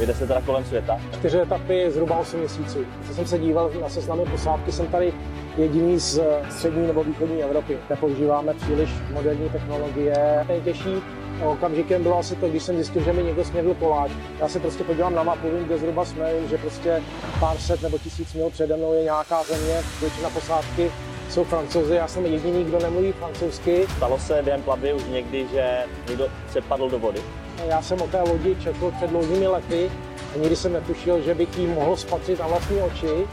jede 0.00 0.14
se 0.14 0.26
teda 0.26 0.40
kolem 0.40 0.64
světa. 0.64 1.00
Čtyři 1.12 1.40
etapy, 1.40 1.90
zhruba 1.90 2.18
8 2.18 2.40
měsíců. 2.40 2.78
Co 3.06 3.14
jsem 3.14 3.26
se 3.26 3.38
díval 3.38 3.70
na 3.80 3.88
seznamy 3.88 4.24
posádky, 4.24 4.72
jsem 4.72 4.86
tady 4.86 5.12
jediný 5.56 5.98
z 5.98 6.20
střední 6.50 6.86
nebo 6.86 7.04
východní 7.04 7.42
Evropy. 7.42 7.78
Nepoužíváme 7.90 8.54
příliš 8.54 8.90
moderní 9.12 9.48
technologie. 9.48 10.44
Nejtěžší 10.48 11.02
okamžikem 11.44 12.02
bylo 12.02 12.18
asi 12.18 12.36
to, 12.36 12.48
když 12.48 12.62
jsem 12.62 12.74
zjistil, 12.74 13.02
že 13.02 13.12
mi 13.12 13.24
někdo 13.24 13.44
snědl 13.44 13.74
koláč. 13.74 14.10
Já 14.40 14.48
se 14.48 14.60
prostě 14.60 14.84
podívám 14.84 15.14
na 15.14 15.22
mapu, 15.22 15.50
vím, 15.50 15.64
kde 15.64 15.78
zhruba 15.78 16.04
jsme, 16.04 16.34
vím, 16.34 16.48
že 16.48 16.58
prostě 16.58 17.02
pár 17.40 17.56
set 17.56 17.82
nebo 17.82 17.98
tisíc 17.98 18.34
mil 18.34 18.50
přede 18.50 18.76
mnou 18.76 18.94
je 18.94 19.02
nějaká 19.02 19.42
země, 19.42 19.74
většina 20.00 20.30
posádky 20.30 20.90
jsou 21.30 21.44
francouzi, 21.44 21.94
já 21.94 22.08
jsem 22.08 22.26
jediný, 22.26 22.64
kdo 22.64 22.78
nemluví 22.78 23.12
francouzsky. 23.12 23.86
Stalo 23.96 24.18
se 24.18 24.42
během 24.42 24.62
plavby 24.62 24.92
už 24.92 25.04
někdy, 25.04 25.46
že 25.52 25.78
někdo 26.08 26.28
se 26.52 26.60
padl 26.60 26.90
do 26.90 26.98
vody? 26.98 27.20
Já 27.64 27.82
jsem 27.82 28.02
o 28.02 28.06
té 28.06 28.20
lodi 28.20 28.56
četl 28.62 28.92
před 28.96 29.10
dlouhými 29.10 29.46
lety 29.46 29.90
a 30.34 30.38
nikdy 30.38 30.56
jsem 30.56 30.72
netušil, 30.72 31.22
že 31.22 31.34
bych 31.34 31.58
jí 31.58 31.66
mohl 31.66 31.96
spatřit 31.96 32.38
na 32.38 32.46
vlastní 32.46 32.82
oči 32.82 33.26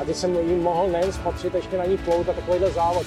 a 0.00 0.04
teď 0.04 0.16
jsem 0.16 0.34
jí 0.34 0.54
mohl 0.54 0.88
nejen 0.88 1.12
spatřit, 1.12 1.54
ještě 1.54 1.78
na 1.78 1.84
ní 1.84 1.98
plout 1.98 2.28
a 2.28 2.32
takovýhle 2.32 2.70
závod. 2.70 3.06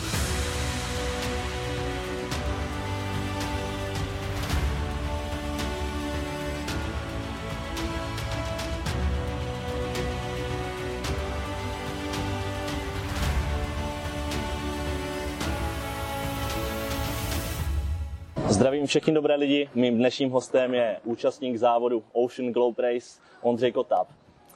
Zdravím 18.52 18.86
všechny 18.88 19.14
dobré 19.14 19.36
lidi. 19.36 19.70
Mým 19.76 19.98
dnešním 19.98 20.30
hostem 20.30 20.74
je 20.74 20.98
účastník 21.04 21.58
závodu 21.58 22.04
Ocean 22.14 22.52
Globe 22.52 22.82
Race 22.84 23.20
Ondřej 23.42 23.72
Kotáb. 23.72 24.08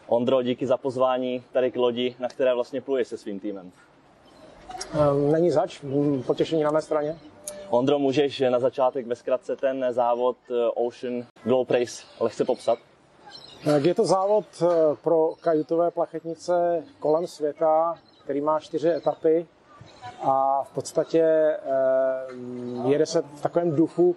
Ondro, 0.08 0.42
díky 0.42 0.68
za 0.68 0.78
pozvání 0.78 1.44
tady 1.52 1.72
k 1.72 1.76
lodi, 1.76 2.16
na 2.20 2.28
které 2.28 2.54
vlastně 2.54 2.82
pluje 2.82 3.06
se 3.06 3.18
svým 3.18 3.40
týmem. 3.40 3.72
Ehm, 4.94 5.32
Není 5.32 5.52
zač, 5.52 5.82
potěšení 6.26 6.64
na 6.64 6.72
mé 6.72 6.82
straně. 6.82 7.18
Ondro, 7.70 8.00
můžeš 8.00 8.40
na 8.40 8.60
začátek 8.60 9.08
ve 9.08 9.16
zkratce 9.16 9.56
ten 9.56 9.86
závod 9.90 10.38
eh, 10.50 10.54
Ocean 10.76 11.26
Globe 11.44 11.80
Race 11.80 12.04
lehce 12.20 12.46
popsat? 12.46 12.80
Je 13.84 13.96
to 13.96 14.06
závod 14.06 14.46
eh, 14.62 14.66
pro 15.04 15.34
kajutové 15.42 15.92
plachetnice 15.92 16.84
kolem 17.00 17.28
světa, 17.28 18.00
který 18.24 18.42
má 18.42 18.60
čtyři 18.60 18.90
etapy 18.90 19.48
a 20.22 20.64
v 20.64 20.70
podstatě 20.70 21.22
eh, 21.22 22.90
jede 22.90 23.06
se 23.06 23.22
v 23.22 23.42
takovém 23.42 23.76
duchu, 23.76 24.16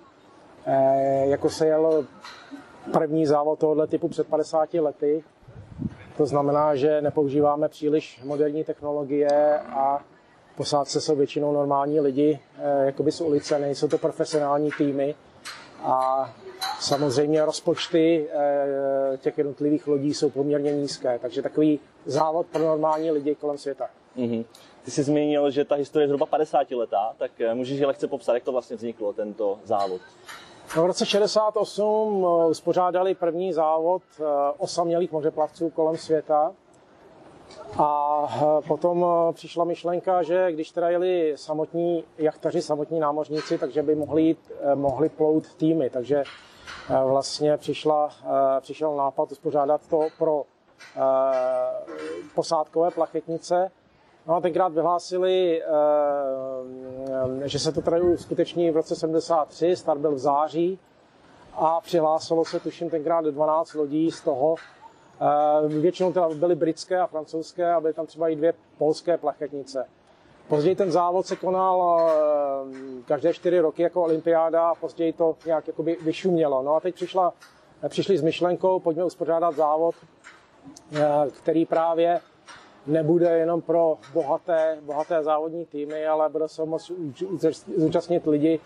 eh, 0.66 1.26
jako 1.26 1.50
se 1.50 1.66
jel 1.66 2.06
první 2.92 3.26
závod 3.26 3.58
tohoto 3.58 3.86
typu 3.86 4.08
před 4.08 4.26
50 4.26 4.80
lety. 4.80 5.24
To 6.16 6.26
znamená, 6.26 6.74
že 6.76 7.00
nepoužíváme 7.02 7.68
příliš 7.68 8.20
moderní 8.24 8.64
technologie 8.64 9.58
a 9.60 10.00
posádce 10.56 11.00
jsou 11.00 11.16
většinou 11.16 11.52
normální 11.52 12.00
lidi, 12.00 12.40
eh, 12.58 12.86
jakoby 12.86 13.12
z 13.12 13.20
ulice, 13.20 13.58
nejsou 13.58 13.88
to 13.88 13.98
profesionální 13.98 14.70
týmy. 14.78 15.14
A 15.82 16.30
samozřejmě 16.80 17.44
rozpočty 17.44 18.28
těch 19.18 19.38
jednotlivých 19.38 19.86
lodí 19.86 20.14
jsou 20.14 20.30
poměrně 20.30 20.72
nízké, 20.72 21.18
takže 21.18 21.42
takový 21.42 21.80
závod 22.06 22.46
pro 22.46 22.62
normální 22.62 23.10
lidi 23.10 23.34
kolem 23.34 23.58
světa. 23.58 23.88
Mm-hmm. 24.16 24.44
Ty 24.84 24.90
jsi 24.90 25.02
zmínil, 25.02 25.50
že 25.50 25.64
ta 25.64 25.74
historie 25.74 26.04
je 26.04 26.08
zhruba 26.08 26.26
50 26.26 26.70
letá, 26.70 27.14
tak 27.18 27.30
můžeš 27.54 27.80
lehce 27.80 28.08
popsat, 28.08 28.34
jak 28.34 28.42
to 28.42 28.52
vlastně 28.52 28.76
vzniklo, 28.76 29.12
tento 29.12 29.58
závod? 29.64 30.00
No, 30.76 30.82
v 30.82 30.86
roce 30.86 31.06
68 31.06 32.26
uspořádali 32.48 33.14
první 33.14 33.52
závod 33.52 34.02
osamělých 34.58 35.12
mořeplavců 35.12 35.70
kolem 35.70 35.96
světa. 35.96 36.52
A 37.78 38.26
potom 38.68 39.06
přišla 39.32 39.64
myšlenka, 39.64 40.22
že 40.22 40.52
když 40.52 40.70
teda 40.70 40.88
jeli 40.88 41.32
samotní 41.36 42.04
jachtaři, 42.18 42.62
samotní 42.62 43.00
námořníci, 43.00 43.58
takže 43.58 43.82
by 43.82 43.94
mohli, 43.94 44.22
jít, 44.22 44.52
mohli 44.74 45.08
plout 45.08 45.54
týmy. 45.54 45.90
Takže 45.90 46.22
vlastně 47.04 47.56
přišla, 47.56 48.10
přišel 48.60 48.96
nápad 48.96 49.32
uspořádat 49.32 49.80
to 49.90 50.06
pro 50.18 50.42
posádkové 52.34 52.90
plachetnice. 52.90 53.70
No 54.28 54.40
tenkrát 54.40 54.72
vyhlásili, 54.72 55.62
že 57.44 57.58
se 57.58 57.72
to 57.72 57.82
tady 57.82 58.00
uskuteční 58.00 58.70
v 58.70 58.76
roce 58.76 58.96
73, 58.96 59.76
start 59.76 60.00
byl 60.00 60.14
v 60.14 60.18
září 60.18 60.78
a 61.54 61.80
přihlásilo 61.80 62.44
se 62.44 62.60
tuším 62.60 62.90
tenkrát 62.90 63.24
12 63.24 63.74
lodí 63.74 64.10
z 64.10 64.20
toho. 64.20 64.54
Většinou 65.68 66.12
teda 66.12 66.28
byly 66.28 66.54
britské 66.54 67.00
a 67.00 67.06
francouzské 67.06 67.72
a 67.72 67.80
byly 67.80 67.94
tam 67.94 68.06
třeba 68.06 68.28
i 68.28 68.36
dvě 68.36 68.54
polské 68.78 69.18
plachetnice. 69.18 69.88
Později 70.48 70.76
ten 70.76 70.92
závod 70.92 71.26
se 71.26 71.36
konal 71.36 72.10
každé 73.06 73.34
čtyři 73.34 73.60
roky 73.60 73.82
jako 73.82 74.02
olympiáda 74.02 74.68
a 74.68 74.74
později 74.74 75.12
to 75.12 75.36
nějak 75.46 75.66
jakoby 75.66 75.96
vyšumělo. 76.02 76.62
No 76.62 76.74
a 76.74 76.80
teď 76.80 76.94
přišla, 76.94 77.32
přišli 77.88 78.18
s 78.18 78.22
myšlenkou, 78.22 78.80
pojďme 78.80 79.04
uspořádat 79.04 79.56
závod, 79.56 79.94
který 81.30 81.66
právě 81.66 82.20
nebude 82.88 83.38
jenom 83.38 83.62
pro 83.62 83.98
bohaté, 84.12 84.78
bohaté 84.82 85.22
závodní 85.22 85.66
týmy, 85.66 86.06
ale 86.06 86.28
bude 86.28 86.48
se 86.48 86.64
moct 86.64 86.92
zúčastnit 87.76 88.26
lidi, 88.26 88.60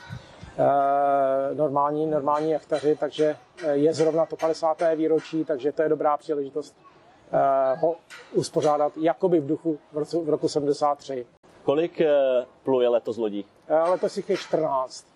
normální, 1.55 2.07
normální 2.07 2.51
jachtaři, 2.51 2.97
takže 2.97 3.37
je 3.73 3.95
zrovna 3.95 4.27
to 4.27 4.37
50. 4.37 4.83
výročí, 4.97 5.45
takže 5.45 5.73
to 5.73 5.83
je 5.83 5.89
dobrá 5.89 6.17
příležitost 6.17 6.77
ho 7.79 7.97
uspořádat 8.35 8.93
jakoby 8.97 9.41
v 9.41 9.47
duchu 9.47 9.79
v 9.93 9.99
roku, 9.99 10.25
v 10.25 10.29
roku 10.29 10.49
73. 10.49 11.27
Kolik 11.63 12.01
pluje 12.63 12.89
letos 12.89 13.17
lodí? 13.17 13.45
Letos 13.91 14.17
jich 14.17 14.31
je 14.31 14.37
14. 14.37 15.07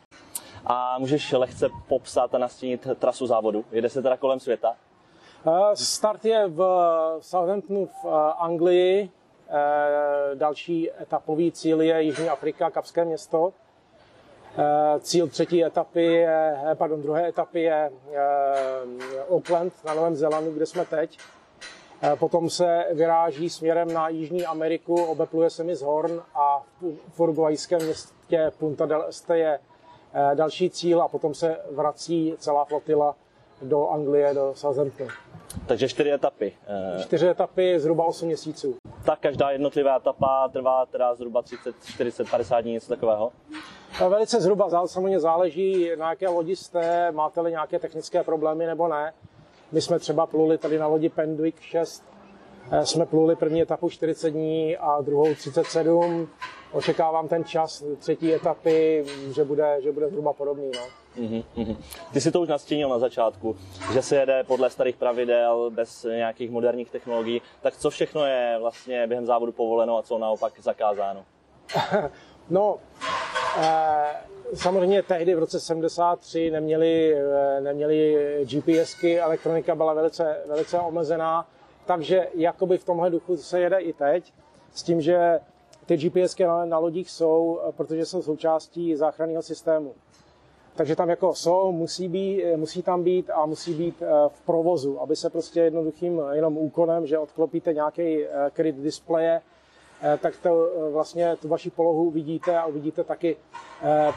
A 0.66 0.98
můžeš 0.98 1.32
lehce 1.32 1.68
popsat 1.88 2.34
a 2.34 2.38
nastínit 2.38 2.86
trasu 2.98 3.26
závodu? 3.26 3.64
Jede 3.72 3.88
se 3.88 4.02
teda 4.02 4.16
kolem 4.16 4.40
světa? 4.40 4.76
Start 5.74 6.24
je 6.24 6.48
v 6.48 6.60
Southamptonu 7.20 7.86
v 7.86 8.06
Anglii. 8.38 9.10
Další 10.34 10.90
etapový 11.02 11.52
cíl 11.52 11.82
je 11.82 12.02
Jižní 12.02 12.28
Afrika, 12.28 12.70
Kapské 12.70 13.04
město. 13.04 13.52
Cíl 15.00 15.28
třetí 15.28 15.64
etapy 15.64 16.04
je, 16.04 16.56
pardon, 16.74 17.02
druhé 17.02 17.28
etapy 17.28 17.62
je 17.62 17.90
Auckland 19.30 19.72
na 19.84 19.94
Novém 19.94 20.16
Zélandu, 20.16 20.52
kde 20.52 20.66
jsme 20.66 20.84
teď. 20.84 21.18
Potom 22.18 22.50
se 22.50 22.84
vyráží 22.92 23.50
směrem 23.50 23.92
na 23.92 24.08
Jižní 24.08 24.46
Ameriku, 24.46 25.04
obepluje 25.04 25.50
se 25.50 25.64
mi 25.64 25.76
z 25.76 25.82
Horn 25.82 26.22
a 26.34 26.62
v 27.08 27.20
uruguajském 27.20 27.82
městě 27.82 28.52
Punta 28.58 28.86
del 28.86 29.04
Este 29.08 29.38
je 29.38 29.58
další 30.34 30.70
cíl 30.70 31.02
a 31.02 31.08
potom 31.08 31.34
se 31.34 31.56
vrací 31.70 32.34
celá 32.38 32.64
flotila 32.64 33.16
do 33.62 33.88
Anglie, 33.88 34.34
do 34.34 34.54
Southamptonu. 34.54 35.10
Takže 35.66 35.88
čtyři 35.88 36.12
etapy. 36.12 36.56
Čtyři 37.02 37.28
etapy, 37.28 37.80
zhruba 37.80 38.04
8 38.04 38.26
měsíců. 38.26 38.76
Tak 39.04 39.18
každá 39.20 39.50
jednotlivá 39.50 39.96
etapa 39.96 40.48
trvá 40.52 40.86
teda 40.86 41.14
zhruba 41.14 41.42
30, 41.42 41.74
40, 41.84 42.30
50 42.30 42.60
dní, 42.60 42.72
něco 42.72 42.88
takového? 42.88 43.32
Velice 44.08 44.40
zhruba, 44.40 44.86
samozřejmě 44.86 45.20
záleží, 45.20 45.90
na 45.98 46.10
jaké 46.10 46.28
lodi 46.28 46.56
jste, 46.56 47.12
máte-li 47.12 47.50
nějaké 47.50 47.78
technické 47.78 48.22
problémy 48.24 48.66
nebo 48.66 48.88
ne. 48.88 49.14
My 49.72 49.80
jsme 49.80 49.98
třeba 49.98 50.26
pluli 50.26 50.58
tady 50.58 50.78
na 50.78 50.86
lodi 50.86 51.08
Pendwick 51.08 51.60
6, 51.60 52.04
jsme 52.82 53.06
pluli 53.06 53.36
první 53.36 53.62
etapu 53.62 53.88
40 53.88 54.30
dní 54.30 54.76
a 54.76 55.00
druhou 55.00 55.34
37. 55.34 56.28
Očekávám 56.72 57.28
ten 57.28 57.44
čas 57.44 57.84
třetí 57.98 58.34
etapy, 58.34 59.04
že 59.34 59.44
bude, 59.44 59.76
že 59.82 59.92
bude 59.92 60.08
zhruba 60.08 60.32
podobný. 60.32 60.70
No. 60.74 61.05
Mm-hmm. 61.16 61.77
Ty 62.12 62.21
si 62.21 62.31
to 62.31 62.41
už 62.41 62.49
nastínil 62.49 62.88
na 62.88 62.99
začátku, 62.99 63.56
že 63.93 64.03
se 64.03 64.16
jede 64.16 64.44
podle 64.44 64.71
starých 64.71 64.97
pravidel, 64.97 65.71
bez 65.71 66.04
nějakých 66.04 66.51
moderních 66.51 66.91
technologií. 66.91 67.42
Tak 67.63 67.77
co 67.77 67.91
všechno 67.91 68.27
je 68.27 68.57
vlastně 68.60 69.07
během 69.07 69.27
závodu 69.27 69.53
povoleno 69.53 69.98
a 69.98 70.03
co 70.03 70.18
naopak 70.18 70.60
zakázáno? 70.60 71.24
no, 72.51 72.78
eh, 73.60 74.16
samozřejmě 74.54 75.03
tehdy 75.03 75.34
v 75.34 75.39
roce 75.39 75.60
73 75.60 76.51
neměli, 76.51 77.16
neměli 77.60 78.16
GPSky, 78.45 79.21
elektronika 79.21 79.74
byla 79.74 79.95
velice, 79.95 80.36
velice 80.48 80.78
omezená, 80.78 81.47
takže 81.86 82.28
jakoby 82.34 82.78
v 82.78 82.84
tomhle 82.84 83.10
duchu 83.10 83.36
se 83.36 83.60
jede 83.60 83.78
i 83.78 83.92
teď, 83.92 84.33
s 84.74 84.83
tím, 84.83 85.01
že 85.01 85.41
ty 85.86 85.97
GPSky 85.97 86.45
na, 86.45 86.65
na 86.65 86.78
lodích 86.78 87.10
jsou, 87.10 87.60
protože 87.77 88.07
jsou 88.07 88.22
součástí 88.22 88.97
záchranného 88.97 89.42
systému. 89.42 89.95
Takže 90.76 90.96
tam 90.96 91.10
jako 91.10 91.34
jsou, 91.34 91.72
musí, 91.72 92.08
být, 92.08 92.44
musí 92.56 92.82
tam 92.82 93.02
být 93.02 93.30
a 93.30 93.46
musí 93.46 93.74
být 93.74 94.02
v 94.28 94.40
provozu, 94.40 95.00
aby 95.00 95.16
se 95.16 95.30
prostě 95.30 95.60
jednoduchým 95.60 96.22
jenom 96.32 96.58
úkonem, 96.58 97.06
že 97.06 97.18
odklopíte 97.18 97.72
nějaký 97.72 98.24
kryt 98.52 98.76
displeje, 98.76 99.40
tak 100.18 100.34
to 100.42 100.68
vlastně 100.92 101.36
tu 101.36 101.48
vaši 101.48 101.70
polohu 101.70 102.10
vidíte 102.10 102.58
a 102.58 102.66
uvidíte 102.66 103.04
taky 103.04 103.36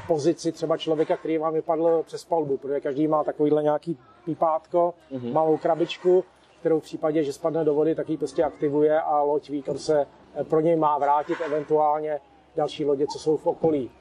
pozici 0.07 0.51
třeba 0.51 0.77
člověka, 0.77 1.17
který 1.17 1.38
vám 1.38 1.53
vypadl 1.53 2.03
přes 2.03 2.25
palbu, 2.25 2.57
protože 2.57 2.79
každý 2.79 3.07
má 3.07 3.23
takovýhle 3.23 3.63
nějaký 3.63 3.97
pípátko, 4.25 4.94
mm-hmm. 5.11 5.33
malou 5.33 5.57
krabičku, 5.57 6.23
kterou 6.59 6.79
v 6.79 6.83
případě, 6.83 7.23
že 7.23 7.33
spadne 7.33 7.63
do 7.63 7.73
vody, 7.73 7.95
tak 7.95 8.09
ji 8.09 8.17
prostě 8.17 8.44
aktivuje 8.44 9.01
a 9.01 9.21
loď 9.21 9.50
ví, 9.50 9.61
kam 9.61 9.77
se 9.77 10.07
pro 10.50 10.59
něj 10.59 10.75
má 10.75 10.97
vrátit, 10.97 11.38
eventuálně 11.45 12.19
další 12.56 12.85
lodě, 12.85 13.07
co 13.07 13.19
jsou 13.19 13.38
v 13.38 13.47
okolí. 13.47 13.91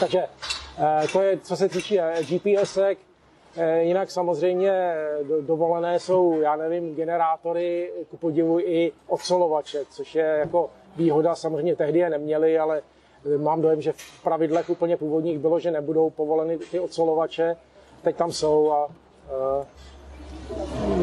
Takže 0.00 0.26
to 1.12 1.22
je, 1.22 1.38
co 1.38 1.56
se 1.56 1.68
týče 1.68 2.14
GPSek, 2.28 2.98
Jinak 3.80 4.10
samozřejmě 4.10 4.94
dovolené 5.40 5.98
jsou, 5.98 6.40
já 6.40 6.56
nevím, 6.56 6.94
generátory, 6.94 7.92
ku 8.10 8.16
podivu 8.16 8.60
i 8.60 8.92
odsolovače, 9.06 9.84
což 9.90 10.14
je 10.14 10.24
jako 10.24 10.70
výhoda, 10.96 11.34
samozřejmě 11.34 11.76
tehdy 11.76 11.98
je 11.98 12.10
neměli, 12.10 12.58
ale 12.58 12.82
mám 13.36 13.62
dojem, 13.62 13.80
že 13.80 13.92
v 13.92 14.22
pravidlech 14.22 14.70
úplně 14.70 14.96
původních 14.96 15.38
bylo, 15.38 15.60
že 15.60 15.70
nebudou 15.70 16.10
povoleny 16.10 16.58
ty 16.58 16.80
odsolovače, 16.80 17.56
teď 18.02 18.16
tam 18.16 18.32
jsou 18.32 18.72
a 18.72 18.88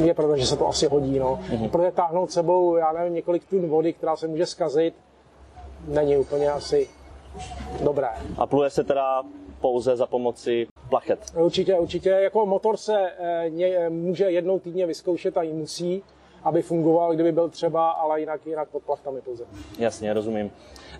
je 0.04 0.14
pravda, 0.14 0.38
že 0.38 0.46
se 0.46 0.58
to 0.58 0.68
asi 0.68 0.88
hodí. 0.88 1.20
No. 1.20 1.40
Mm-hmm. 1.50 1.70
Protože 1.70 1.92
táhnout 1.92 2.32
sebou, 2.32 2.76
já 2.76 2.92
nevím, 2.92 3.14
několik 3.14 3.44
tun 3.50 3.70
vody, 3.70 3.94
která 3.94 4.16
se 4.16 4.28
může 4.28 4.46
skazit, 4.46 4.94
není 5.88 6.18
úplně 6.18 6.52
asi 6.52 6.88
dobré. 7.84 8.10
A 8.38 8.48
pluje 8.48 8.70
se 8.70 8.84
teda 8.84 9.24
pouze 9.62 9.96
za 9.96 10.06
pomoci 10.06 10.68
plachet? 10.90 11.20
Určitě, 11.36 11.76
určitě. 11.76 12.10
Jako 12.10 12.46
motor 12.46 12.78
se 12.78 13.12
e, 13.12 13.90
může 13.90 14.24
jednou 14.24 14.60
týdně 14.60 14.86
vyzkoušet 14.86 15.38
a 15.38 15.44
i 15.44 15.54
musí, 15.54 16.04
aby 16.44 16.62
fungoval, 16.62 17.14
kdyby 17.14 17.32
byl 17.32 17.50
třeba, 17.50 17.90
ale 17.90 18.20
jinak, 18.20 18.46
jinak 18.46 18.70
pod 18.70 18.84
plachtami 18.84 19.22
pouze. 19.22 19.46
Jasně, 19.80 20.14
rozumím. 20.14 20.52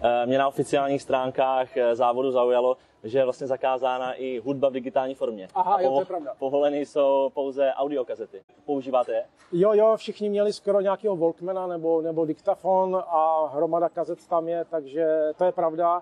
Eh, 0.02 0.26
mě 0.26 0.38
na 0.38 0.48
oficiálních 0.48 1.02
stránkách 1.02 1.68
závodu 1.94 2.32
zaujalo, 2.32 2.78
že 3.04 3.20
je 3.20 3.24
vlastně 3.24 3.48
zakázána 3.48 4.14
i 4.14 4.40
hudba 4.40 4.70
v 4.70 4.74
digitální 4.74 5.16
formě. 5.16 5.48
Aha, 5.56 5.76
a 5.76 5.82
jo, 5.82 5.92
to 5.92 6.00
je 6.00 6.06
pravda. 6.06 6.34
Povoleny 6.40 6.86
jsou 6.86 7.30
pouze 7.34 7.74
audiokazety. 7.74 8.42
Používáte 8.66 9.12
je? 9.12 9.24
Jo, 9.52 9.74
jo, 9.74 9.94
všichni 9.98 10.30
měli 10.30 10.54
skoro 10.54 10.82
nějakého 10.82 11.16
Walkmana 11.16 11.68
nebo, 11.68 12.02
nebo 12.02 12.26
diktafon 12.26 13.04
a 13.08 13.52
hromada 13.54 13.90
kazet 13.90 14.28
tam 14.28 14.48
je, 14.48 14.66
takže 14.70 15.08
to 15.38 15.46
je 15.46 15.52
pravda. 15.52 16.02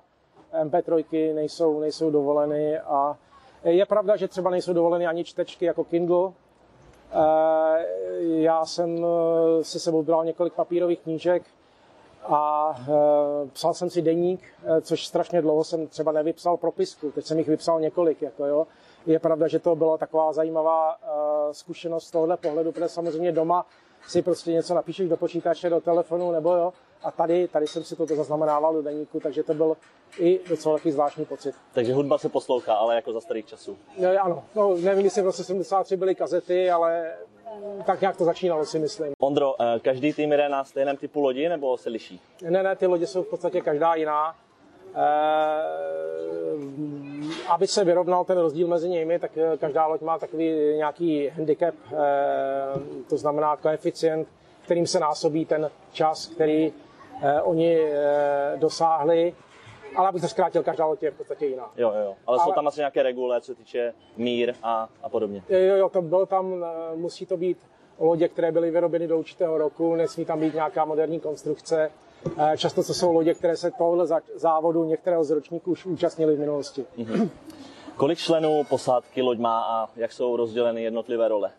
MP3 0.63 1.35
nejsou, 1.35 1.79
nejsou 1.79 2.11
dovoleny 2.11 2.79
a 2.79 3.17
je 3.63 3.85
pravda, 3.85 4.15
že 4.15 4.27
třeba 4.27 4.49
nejsou 4.49 4.73
dovoleny 4.73 5.07
ani 5.07 5.23
čtečky 5.23 5.65
jako 5.65 5.83
Kindle, 5.83 6.31
Eh, 7.11 7.85
já 8.19 8.65
jsem 8.65 9.05
eh, 9.05 9.63
si 9.63 9.79
sebou 9.79 10.03
bral 10.03 10.25
několik 10.25 10.53
papírových 10.53 10.99
knížek 10.99 11.44
a 12.23 12.75
eh, 12.81 13.49
psal 13.53 13.73
jsem 13.73 13.89
si 13.89 14.01
deník, 14.01 14.41
což 14.81 15.05
strašně 15.05 15.41
dlouho 15.41 15.63
jsem 15.63 15.88
třeba 15.88 16.11
nevypsal 16.11 16.57
propisku. 16.57 17.11
Teď 17.11 17.25
jsem 17.25 17.38
jich 17.38 17.47
vypsal 17.47 17.79
několik. 17.79 18.21
Jako 18.21 18.45
jo. 18.45 18.67
Je 19.05 19.19
pravda, 19.19 19.47
že 19.47 19.59
to 19.59 19.75
byla 19.75 19.97
taková 19.97 20.33
zajímavá 20.33 20.97
zkušenost 21.51 22.07
z 22.07 22.11
tohohle 22.11 22.38
pohledu, 22.38 22.71
protože 22.71 22.89
samozřejmě 22.89 23.31
doma 23.31 23.65
si 24.07 24.21
prostě 24.21 24.51
něco 24.51 24.73
napíšeš 24.75 25.09
do 25.09 25.17
počítače, 25.17 25.69
do 25.69 25.81
telefonu 25.81 26.31
nebo 26.31 26.53
jo. 26.53 26.73
A 27.03 27.11
tady, 27.11 27.47
tady 27.47 27.67
jsem 27.67 27.83
si 27.83 27.95
to 27.95 28.05
zaznamenával 28.05 28.73
do 28.73 28.81
deníku, 28.81 29.19
takže 29.19 29.44
to 29.44 29.53
byl 29.53 29.77
i 30.19 30.39
docela 30.49 30.75
takový 30.75 30.91
zvláštní 30.91 31.25
pocit. 31.25 31.55
Takže 31.73 31.94
hudba 31.94 32.17
se 32.17 32.29
poslouchá, 32.29 32.73
ale 32.73 32.95
jako 32.95 33.13
za 33.13 33.21
starých 33.21 33.45
časů. 33.45 33.77
No, 33.97 34.09
ano, 34.21 34.44
no, 34.55 34.77
nevím, 34.77 35.05
jestli 35.05 35.21
v 35.21 35.25
roce 35.25 35.44
73 35.44 35.97
byly 35.97 36.15
kazety, 36.15 36.71
ale 36.71 37.13
tak 37.85 38.01
nějak 38.01 38.17
to 38.17 38.25
začínalo, 38.25 38.65
si 38.65 38.79
myslím. 38.79 39.13
Ondro, 39.19 39.55
eh, 39.61 39.79
každý 39.79 40.13
tým 40.13 40.29
jde 40.29 40.49
na 40.49 40.63
stejném 40.63 40.97
typu 40.97 41.21
lodi 41.21 41.49
nebo 41.49 41.77
se 41.77 41.89
liší? 41.89 42.21
Ne, 42.49 42.63
ne, 42.63 42.75
ty 42.75 42.88
lodě 42.88 43.07
jsou 43.07 43.23
v 43.23 43.27
podstatě 43.27 43.61
každá 43.61 43.95
jiná. 43.95 44.35
Eh, 44.95 44.99
aby 47.47 47.67
se 47.67 47.85
vyrovnal 47.85 48.25
ten 48.25 48.38
rozdíl 48.38 48.67
mezi 48.67 48.89
nimi, 48.89 49.19
tak 49.19 49.38
eh, 49.38 49.57
každá 49.57 49.88
loď 49.88 50.01
má 50.01 50.19
takový 50.19 50.75
nějaký 50.75 51.27
handicap, 51.27 51.75
to 53.09 53.17
znamená 53.17 53.55
koeficient, 53.55 54.27
kterým 54.61 54.88
se 54.88 54.99
násobí 54.99 55.45
ten 55.45 55.69
čas, 55.91 56.27
který 56.27 56.73
oni 57.43 57.77
dosáhli. 58.55 59.35
Ale 59.95 60.09
abych 60.09 60.21
to 60.21 60.27
zkrátil, 60.27 60.63
každá 60.63 60.85
loď 60.85 61.03
je 61.03 61.11
v 61.11 61.17
podstatě 61.17 61.45
jiná. 61.45 61.71
Jo, 61.77 61.93
jo, 62.03 62.15
ale, 62.27 62.37
ale 62.37 62.39
jsou 62.39 62.51
tam 62.51 62.67
asi 62.67 62.79
nějaké 62.79 63.03
regule, 63.03 63.41
co 63.41 63.45
se 63.45 63.55
týče 63.55 63.93
mír 64.17 64.53
a, 64.63 64.89
a 65.03 65.09
podobně. 65.09 65.43
Jo, 65.49 65.75
jo, 65.75 65.89
to 65.89 66.01
bylo 66.01 66.25
tam, 66.25 66.65
musí 66.95 67.25
to 67.25 67.37
být 67.37 67.57
lodě, 67.99 68.27
které 68.27 68.51
byly 68.51 68.71
vyrobeny 68.71 69.07
do 69.07 69.19
určitého 69.19 69.57
roku, 69.57 69.95
nesmí 69.95 70.25
tam 70.25 70.39
být 70.39 70.53
nějaká 70.53 70.85
moderní 70.85 71.19
konstrukce. 71.19 71.91
Eh, 72.37 72.57
často 72.57 72.83
to 72.83 72.93
jsou 72.93 73.11
lodě, 73.11 73.33
které 73.33 73.57
se 73.57 73.71
tohle 73.71 74.07
závodu 74.35 74.83
některého 74.83 75.23
z 75.23 75.31
ročníků 75.31 75.71
už 75.71 75.85
účastnili 75.85 76.35
v 76.35 76.39
minulosti. 76.39 76.85
Mm-hmm. 76.97 77.29
Kolik 77.95 78.19
členů 78.19 78.63
posádky 78.63 79.21
loď 79.21 79.37
má 79.37 79.61
a 79.61 79.89
jak 79.95 80.11
jsou 80.11 80.35
rozděleny 80.35 80.83
jednotlivé 80.83 81.27
role? 81.27 81.51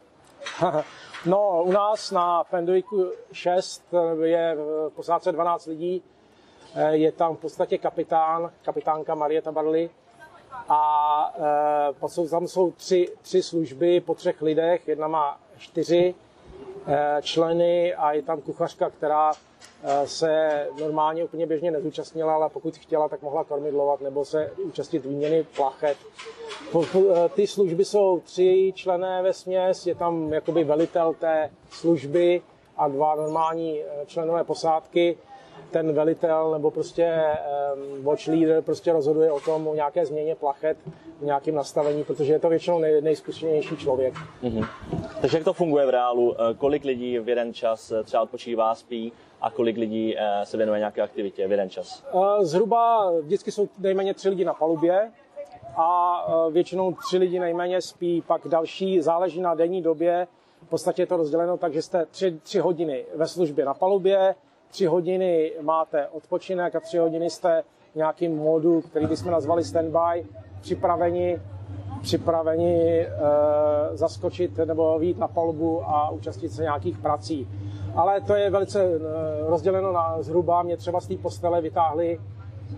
no, 1.26 1.62
u 1.64 1.72
nás 1.72 2.10
na 2.10 2.44
Fenduiku 2.44 3.10
6 3.32 3.84
je 4.22 4.54
v 4.54 4.90
posádce 4.96 5.32
12 5.32 5.66
lidí. 5.66 6.02
Eh, 6.74 6.96
je 6.96 7.12
tam 7.12 7.36
v 7.36 7.38
podstatě 7.38 7.78
kapitán, 7.78 8.50
kapitánka 8.62 9.14
Marieta 9.14 9.52
Barley 9.52 9.90
a 10.68 11.34
tam 12.30 12.48
jsou 12.48 12.70
tři, 12.70 13.08
tři 13.22 13.42
služby 13.42 14.00
po 14.00 14.14
třech 14.14 14.42
lidech. 14.42 14.88
Jedna 14.88 15.08
má 15.08 15.40
čtyři 15.58 16.14
členy 17.22 17.94
a 17.94 18.12
je 18.12 18.22
tam 18.22 18.40
kuchařka, 18.40 18.90
která 18.90 19.32
se 20.04 20.66
normálně 20.80 21.24
úplně 21.24 21.46
běžně 21.46 21.70
nezúčastnila, 21.70 22.34
ale 22.34 22.48
pokud 22.48 22.76
chtěla, 22.76 23.08
tak 23.08 23.22
mohla 23.22 23.44
kormidlovat 23.44 24.00
nebo 24.00 24.24
se 24.24 24.52
účastnit 24.64 25.04
výměny 25.04 25.46
plachet. 25.56 25.96
Ty 27.34 27.46
služby 27.46 27.84
jsou 27.84 28.20
tři 28.20 28.72
člené 28.74 29.22
ve 29.22 29.32
směs, 29.32 29.86
je 29.86 29.94
tam 29.94 30.32
jakoby 30.32 30.64
velitel 30.64 31.14
té 31.14 31.50
služby 31.70 32.42
a 32.76 32.88
dva 32.88 33.14
normální 33.14 33.80
členové 34.06 34.44
posádky 34.44 35.16
ten 35.70 35.92
velitel 35.92 36.50
nebo 36.50 36.70
prostě 36.70 37.24
um, 37.98 38.04
watch 38.04 38.26
leader 38.26 38.62
prostě 38.62 38.92
rozhoduje 38.92 39.32
o 39.32 39.40
tom, 39.40 39.68
o 39.68 39.74
nějaké 39.74 40.06
změně 40.06 40.34
plachet, 40.34 40.76
o 41.22 41.24
nějakém 41.24 41.54
nastavení, 41.54 42.04
protože 42.04 42.32
je 42.32 42.38
to 42.38 42.48
většinou 42.48 42.78
nej, 42.78 43.02
nejzkušenější 43.02 43.76
člověk. 43.76 44.14
Mm-hmm. 44.42 44.66
Takže 45.20 45.36
jak 45.36 45.44
to 45.44 45.52
funguje 45.52 45.86
v 45.86 45.90
reálu? 45.90 46.34
Eh, 46.34 46.54
kolik 46.54 46.84
lidí 46.84 47.18
v 47.18 47.28
jeden 47.28 47.54
čas 47.54 47.90
eh, 47.90 48.04
třeba 48.04 48.22
odpočívá, 48.22 48.74
spí 48.74 49.12
a 49.40 49.50
kolik 49.50 49.76
lidí 49.76 50.14
eh, 50.18 50.46
se 50.46 50.56
věnuje 50.56 50.78
nějaké 50.78 51.02
aktivitě 51.02 51.48
v 51.48 51.50
jeden 51.50 51.70
čas? 51.70 52.04
Zhruba 52.40 53.10
vždycky 53.20 53.52
jsou 53.52 53.68
nejméně 53.78 54.14
tři 54.14 54.28
lidi 54.28 54.44
na 54.44 54.54
palubě 54.54 55.10
a 55.76 56.24
většinou 56.50 56.94
tři 56.94 57.18
lidi 57.18 57.38
nejméně 57.38 57.80
spí, 57.80 58.22
pak 58.26 58.48
další 58.48 59.00
záleží 59.00 59.40
na 59.40 59.54
denní 59.54 59.82
době. 59.82 60.26
V 60.62 60.68
podstatě 60.68 61.02
je 61.02 61.06
to 61.06 61.16
rozděleno 61.16 61.56
tak, 61.56 61.72
že 61.72 61.82
jste 61.82 62.06
tři, 62.06 62.38
tři 62.42 62.58
hodiny 62.58 63.04
ve 63.14 63.28
službě 63.28 63.64
na 63.64 63.74
palubě, 63.74 64.34
tři 64.70 64.86
hodiny 64.86 65.52
máte 65.60 66.08
odpočinek 66.08 66.74
a 66.74 66.80
tři 66.80 66.98
hodiny 66.98 67.30
jste 67.30 67.62
v 67.92 67.96
nějakým 67.96 68.36
módu, 68.36 68.80
který 68.80 69.06
bychom 69.06 69.32
nazvali 69.32 69.64
standby, 69.64 70.26
připraveni, 70.60 71.40
připraveni 72.08 73.00
e, 73.00 73.08
zaskočit 73.92 74.56
nebo 74.58 74.98
výjít 74.98 75.18
na 75.18 75.28
palubu 75.28 75.82
a 75.84 76.10
účastnit 76.10 76.52
se 76.52 76.62
nějakých 76.62 76.98
prací. 76.98 77.48
Ale 77.94 78.20
to 78.20 78.34
je 78.34 78.50
velice 78.50 78.84
e, 78.84 78.98
rozděleno 79.48 79.92
na 79.92 80.22
zhruba. 80.22 80.62
Mě 80.62 80.76
třeba 80.76 81.00
z 81.00 81.06
té 81.06 81.16
postele 81.16 81.60
vytáhli 81.60 82.20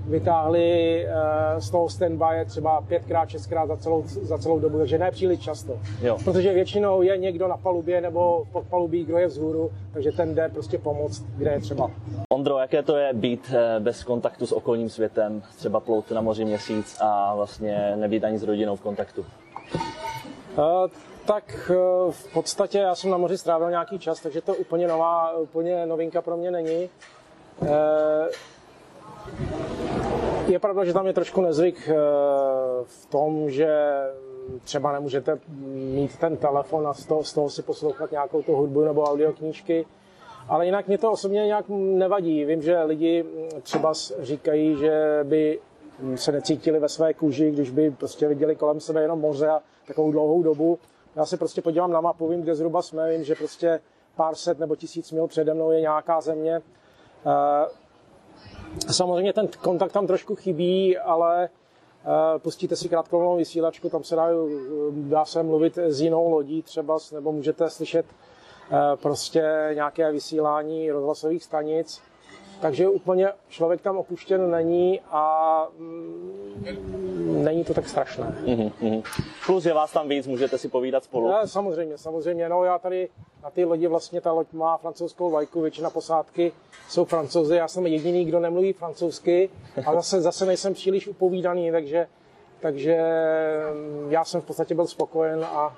vytáhli 0.08 1.06
uh, 1.06 1.60
z 1.60 1.70
toho 1.70 1.88
standby 1.88 2.44
třeba 2.46 2.80
pětkrát, 2.80 3.28
šestkrát 3.28 3.66
za 3.66 3.76
celou, 3.76 4.02
za 4.06 4.38
celou 4.38 4.58
dobu, 4.58 4.78
takže 4.78 4.98
ne 4.98 5.10
příliš 5.10 5.40
často. 5.40 5.78
Jo. 6.02 6.18
Protože 6.24 6.52
většinou 6.52 7.02
je 7.02 7.18
někdo 7.18 7.48
na 7.48 7.56
palubě 7.56 8.00
nebo 8.00 8.44
pod 8.52 8.64
palubí, 8.66 9.04
kdo 9.04 9.18
je 9.18 9.26
vzhůru, 9.26 9.70
takže 9.92 10.12
ten 10.12 10.34
jde 10.34 10.48
prostě 10.48 10.78
pomoct, 10.78 11.24
kde 11.36 11.50
je 11.50 11.60
třeba. 11.60 11.90
Ondro, 12.32 12.58
jaké 12.58 12.82
to 12.82 12.96
je 12.96 13.12
být 13.12 13.54
eh, 13.54 13.80
bez 13.80 14.04
kontaktu 14.04 14.46
s 14.46 14.52
okolním 14.52 14.88
světem, 14.88 15.42
třeba 15.56 15.80
plout 15.80 16.10
na 16.10 16.20
moři 16.20 16.44
měsíc 16.44 16.98
a 17.00 17.34
vlastně 17.34 17.96
nebýt 17.96 18.24
ani 18.24 18.38
s 18.38 18.42
rodinou 18.42 18.76
v 18.76 18.80
kontaktu? 18.80 19.24
Uh, 20.56 20.90
tak 21.24 21.70
uh, 21.70 22.12
v 22.12 22.32
podstatě 22.32 22.78
já 22.78 22.94
jsem 22.94 23.10
na 23.10 23.16
moři 23.16 23.38
strávil 23.38 23.70
nějaký 23.70 23.98
čas, 23.98 24.20
takže 24.20 24.40
to 24.40 24.54
úplně 24.54 24.88
nová, 24.88 25.38
úplně 25.38 25.86
novinka 25.86 26.22
pro 26.22 26.36
mě 26.36 26.50
není. 26.50 26.88
Uh, 27.60 27.68
je 30.50 30.58
pravda, 30.58 30.84
že 30.84 30.92
tam 30.92 31.06
je 31.06 31.12
trošku 31.12 31.40
nezvyk 31.40 31.88
eh, 31.88 31.94
v 32.84 33.06
tom, 33.06 33.50
že 33.50 33.70
třeba 34.64 34.92
nemůžete 34.92 35.38
mít 35.74 36.16
ten 36.16 36.36
telefon 36.36 36.88
a 36.88 36.94
z 36.94 37.06
toho, 37.06 37.24
z 37.24 37.32
toho 37.32 37.50
si 37.50 37.62
poslouchat 37.62 38.10
nějakou 38.10 38.42
tu 38.42 38.56
hudbu 38.56 38.84
nebo 38.84 39.02
audioknížky. 39.02 39.86
Ale 40.48 40.66
jinak 40.66 40.88
mě 40.88 40.98
to 40.98 41.12
osobně 41.12 41.46
nějak 41.46 41.64
nevadí. 41.68 42.44
Vím, 42.44 42.62
že 42.62 42.82
lidi 42.82 43.24
třeba 43.62 43.92
říkají, 44.20 44.76
že 44.76 45.20
by 45.22 45.60
se 46.14 46.32
necítili 46.32 46.78
ve 46.78 46.88
své 46.88 47.14
kůži, 47.14 47.50
když 47.50 47.70
by 47.70 47.90
prostě 47.90 48.28
viděli 48.28 48.56
kolem 48.56 48.80
sebe 48.80 49.02
jenom 49.02 49.20
moře 49.20 49.48
a 49.48 49.60
takovou 49.86 50.12
dlouhou 50.12 50.42
dobu. 50.42 50.78
Já 51.16 51.26
se 51.26 51.36
prostě 51.36 51.62
podívám 51.62 51.92
na 51.92 52.00
mapu, 52.00 52.28
vím, 52.28 52.42
kde 52.42 52.54
zhruba 52.54 52.82
jsme, 52.82 53.10
vím, 53.10 53.24
že 53.24 53.34
prostě 53.34 53.80
pár 54.16 54.34
set 54.34 54.58
nebo 54.58 54.76
tisíc 54.76 55.12
mil 55.12 55.26
přede 55.26 55.54
mnou 55.54 55.70
je 55.70 55.80
nějaká 55.80 56.20
země. 56.20 56.62
Eh, 58.88 58.92
Samozřejmě 58.92 59.32
ten 59.32 59.48
kontakt 59.48 59.92
tam 59.92 60.06
trošku 60.06 60.34
chybí, 60.34 60.98
ale 60.98 61.48
pustíte 62.38 62.76
si 62.76 62.88
krátkovou 62.88 63.36
vysílačku, 63.36 63.88
tam 63.88 64.04
se 64.04 64.16
dá, 64.16 64.28
dá 64.90 65.24
se 65.24 65.42
mluvit 65.42 65.78
s 65.78 66.00
jinou 66.00 66.30
lodí 66.30 66.62
třeba, 66.62 66.98
nebo 67.12 67.32
můžete 67.32 67.70
slyšet 67.70 68.06
prostě 69.02 69.70
nějaké 69.74 70.12
vysílání 70.12 70.90
rozhlasových 70.90 71.44
stanic. 71.44 72.00
Takže 72.60 72.88
úplně 72.88 73.28
člověk 73.48 73.80
tam 73.80 73.96
opuštěn 73.96 74.50
není 74.50 75.00
a 75.10 75.66
mm, 75.78 77.44
není 77.44 77.64
to 77.64 77.74
tak 77.74 77.88
strašné. 77.88 78.36
Mm-hmm. 78.44 79.02
Plus 79.46 79.64
je 79.64 79.74
vás 79.74 79.92
tam 79.92 80.08
víc, 80.08 80.26
můžete 80.26 80.58
si 80.58 80.68
povídat 80.68 81.04
spolu. 81.04 81.28
Ne, 81.28 81.46
samozřejmě, 81.48 81.98
samozřejmě. 81.98 82.48
No 82.48 82.64
já 82.64 82.78
tady 82.78 83.08
na 83.42 83.50
té 83.50 83.64
lodi 83.64 83.86
vlastně 83.86 84.20
ta 84.20 84.32
loď 84.32 84.52
má 84.52 84.76
francouzskou 84.76 85.30
vlajku, 85.30 85.60
většina 85.60 85.90
posádky 85.90 86.52
jsou 86.88 87.04
francouzi, 87.04 87.56
já 87.56 87.68
jsem 87.68 87.86
jediný, 87.86 88.24
kdo 88.24 88.40
nemluví 88.40 88.72
francouzsky, 88.72 89.50
a 89.86 89.94
zase, 89.94 90.20
zase 90.20 90.46
nejsem 90.46 90.74
příliš 90.74 91.08
upovídaný, 91.08 91.70
takže, 91.70 92.06
takže 92.60 92.98
mm, 93.72 94.12
já 94.12 94.24
jsem 94.24 94.40
v 94.40 94.44
podstatě 94.44 94.74
byl 94.74 94.86
spokojen 94.86 95.44
a 95.44 95.76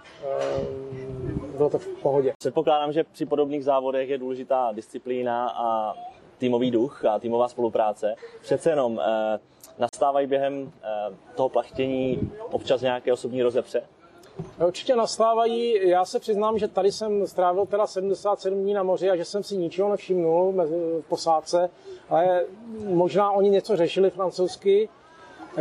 um, 0.61 1.53
bylo 1.57 1.71
to 1.71 1.79
v 1.79 1.89
pohodě. 1.89 2.33
Předpokládám, 2.39 2.93
že 2.93 3.05
při 3.05 3.27
podobných 3.27 3.65
závodech 3.65 4.09
je 4.09 4.19
důležitá 4.19 4.73
disciplína 4.73 5.49
a 5.49 5.95
týmový 6.39 6.71
duch 6.71 7.05
a 7.05 7.19
týmová 7.19 7.49
spolupráce. 7.49 8.15
Přece 8.41 8.71
jenom 8.71 9.01
eh, 9.01 9.39
nastávají 9.79 10.27
během 10.27 10.73
eh, 10.83 10.89
toho 11.35 11.49
plachtění 11.49 12.33
občas 12.51 12.81
nějaké 12.81 13.13
osobní 13.13 13.43
rozepře? 13.43 13.83
Určitě 14.67 14.97
nastávají. 14.97 15.89
Já 15.89 16.05
se 16.05 16.19
přiznám, 16.21 16.59
že 16.59 16.69
tady 16.69 16.93
jsem 16.93 17.27
strávil 17.27 17.67
teda 17.67 17.87
77 17.87 18.63
dní 18.63 18.75
na 18.75 18.83
moři 18.83 19.11
a 19.11 19.17
že 19.17 19.25
jsem 19.25 19.43
si 19.43 19.57
ničeho 19.57 19.89
nevšimnul 19.89 20.53
v 20.53 21.09
posádce, 21.09 21.71
ale 22.09 22.45
možná 22.85 23.31
oni 23.31 23.51
něco 23.51 23.77
řešili 23.77 24.11
francouzsky. 24.11 24.89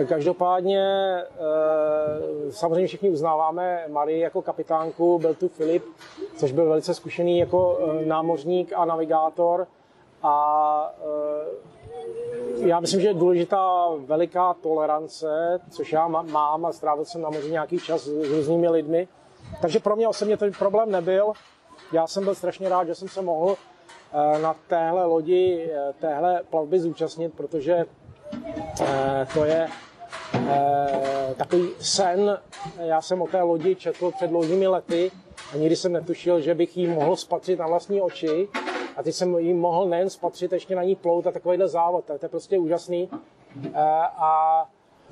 Každopádně 0.08 0.84
eh, 1.24 2.52
samozřejmě 2.52 2.88
všichni 2.88 3.10
uznáváme 3.10 3.86
Marii 3.88 4.20
jako 4.20 4.42
kapitánku, 4.42 5.20
byl 5.20 5.36
tu 5.36 5.48
Filip, 5.48 5.84
což 6.38 6.52
byl 6.52 6.70
velice 6.70 6.94
zkušený 6.94 7.40
jako 7.40 7.80
námořník 8.06 8.74
a 8.76 8.86
navigátor. 8.86 9.68
A 10.24 10.94
eh, 11.00 11.81
já 12.66 12.80
myslím, 12.80 13.02
že 13.02 13.08
je 13.08 13.14
důležitá 13.14 13.88
veliká 13.98 14.54
tolerance, 14.54 15.60
což 15.70 15.94
já 15.94 16.08
mám 16.08 16.66
a 16.66 16.72
strávil 16.72 17.06
jsem 17.06 17.22
na 17.22 17.30
moři 17.30 17.52
nějaký 17.52 17.80
čas 17.80 18.02
s 18.02 18.32
různými 18.32 18.70
lidmi. 18.70 19.08
Takže 19.62 19.80
pro 19.80 19.96
mě 19.96 20.08
osobně 20.08 20.38
ten 20.38 20.52
problém 20.52 20.92
nebyl. 20.92 21.34
Já 21.92 22.08
jsem 22.08 22.24
byl 22.24 22.36
strašně 22.36 22.70
rád, 22.70 22.88
že 22.88 22.96
jsem 22.96 23.08
se 23.08 23.22
mohl 23.22 23.56
eh, 24.14 24.42
na 24.42 24.56
téhle 24.68 25.06
lodi, 25.06 25.72
eh, 25.74 25.94
téhle 26.00 26.42
plavby 26.50 26.80
zúčastnit, 26.80 27.34
protože 27.34 27.86
to 29.34 29.46
je 29.46 29.68
takový 31.38 31.70
sen. 31.80 32.38
Já 32.80 33.02
jsem 33.02 33.22
o 33.22 33.28
té 33.28 33.42
lodi 33.42 33.76
četl 33.76 34.12
před 34.12 34.28
dlouhými 34.28 34.68
lety 34.68 35.12
a 35.54 35.58
nikdy 35.58 35.76
jsem 35.76 35.94
netušil, 35.94 36.42
že 36.42 36.56
bych 36.56 36.78
ji 36.78 36.88
mohl 36.88 37.16
spatřit 37.16 37.60
na 37.60 37.68
vlastní 37.68 38.02
oči. 38.02 38.48
A 39.02 39.04
teď 39.04 39.16
jsem 39.16 39.38
jí 39.38 39.54
mohl 39.54 39.90
nejen 39.90 40.10
spatřit, 40.10 40.52
ještě 40.52 40.76
na 40.76 40.84
ní 40.84 40.96
plout 40.96 41.28
a 41.28 41.32
takovýhle 41.32 41.68
závod. 41.68 42.06
To 42.06 42.14
je 42.14 42.30
prostě 42.30 42.58
úžasný. 42.58 43.10
Eh, 43.74 43.80
a 44.18 44.66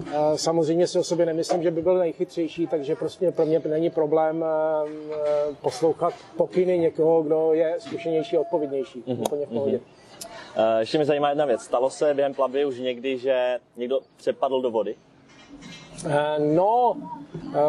eh, 0.07 0.37
Samozřejmě 0.37 0.87
si 0.87 0.99
o 0.99 1.03
sobě 1.03 1.25
nemyslím, 1.25 1.63
že 1.63 1.71
by 1.71 1.81
byl 1.81 1.97
nejchytřejší, 1.97 2.67
takže 2.67 2.95
prostě 2.95 3.31
pro 3.31 3.45
mě 3.45 3.61
není 3.69 3.89
problém 3.89 4.45
eh, 4.45 5.55
poslouchat 5.61 6.13
pokyny 6.37 6.79
někoho, 6.79 7.23
kdo 7.23 7.53
je 7.53 7.75
zkušenější 7.79 8.37
a 8.37 8.41
odpovědnější. 8.41 9.03
Mm-hmm. 9.07 9.21
Úplně 9.21 9.45
v 9.45 9.49
pohodě. 9.49 9.77
Mm-hmm. 9.77 10.79
Ještě 10.79 10.97
mi 10.97 11.05
zajímá 11.05 11.29
jedna 11.29 11.45
věc. 11.45 11.61
Stalo 11.61 11.89
se 11.89 12.13
během 12.13 12.33
plavby 12.33 12.65
už 12.65 12.79
někdy, 12.79 13.17
že 13.17 13.59
někdo 13.77 13.99
přepadl 14.17 14.61
do 14.61 14.71
vody? 14.71 14.95
No, 16.37 16.95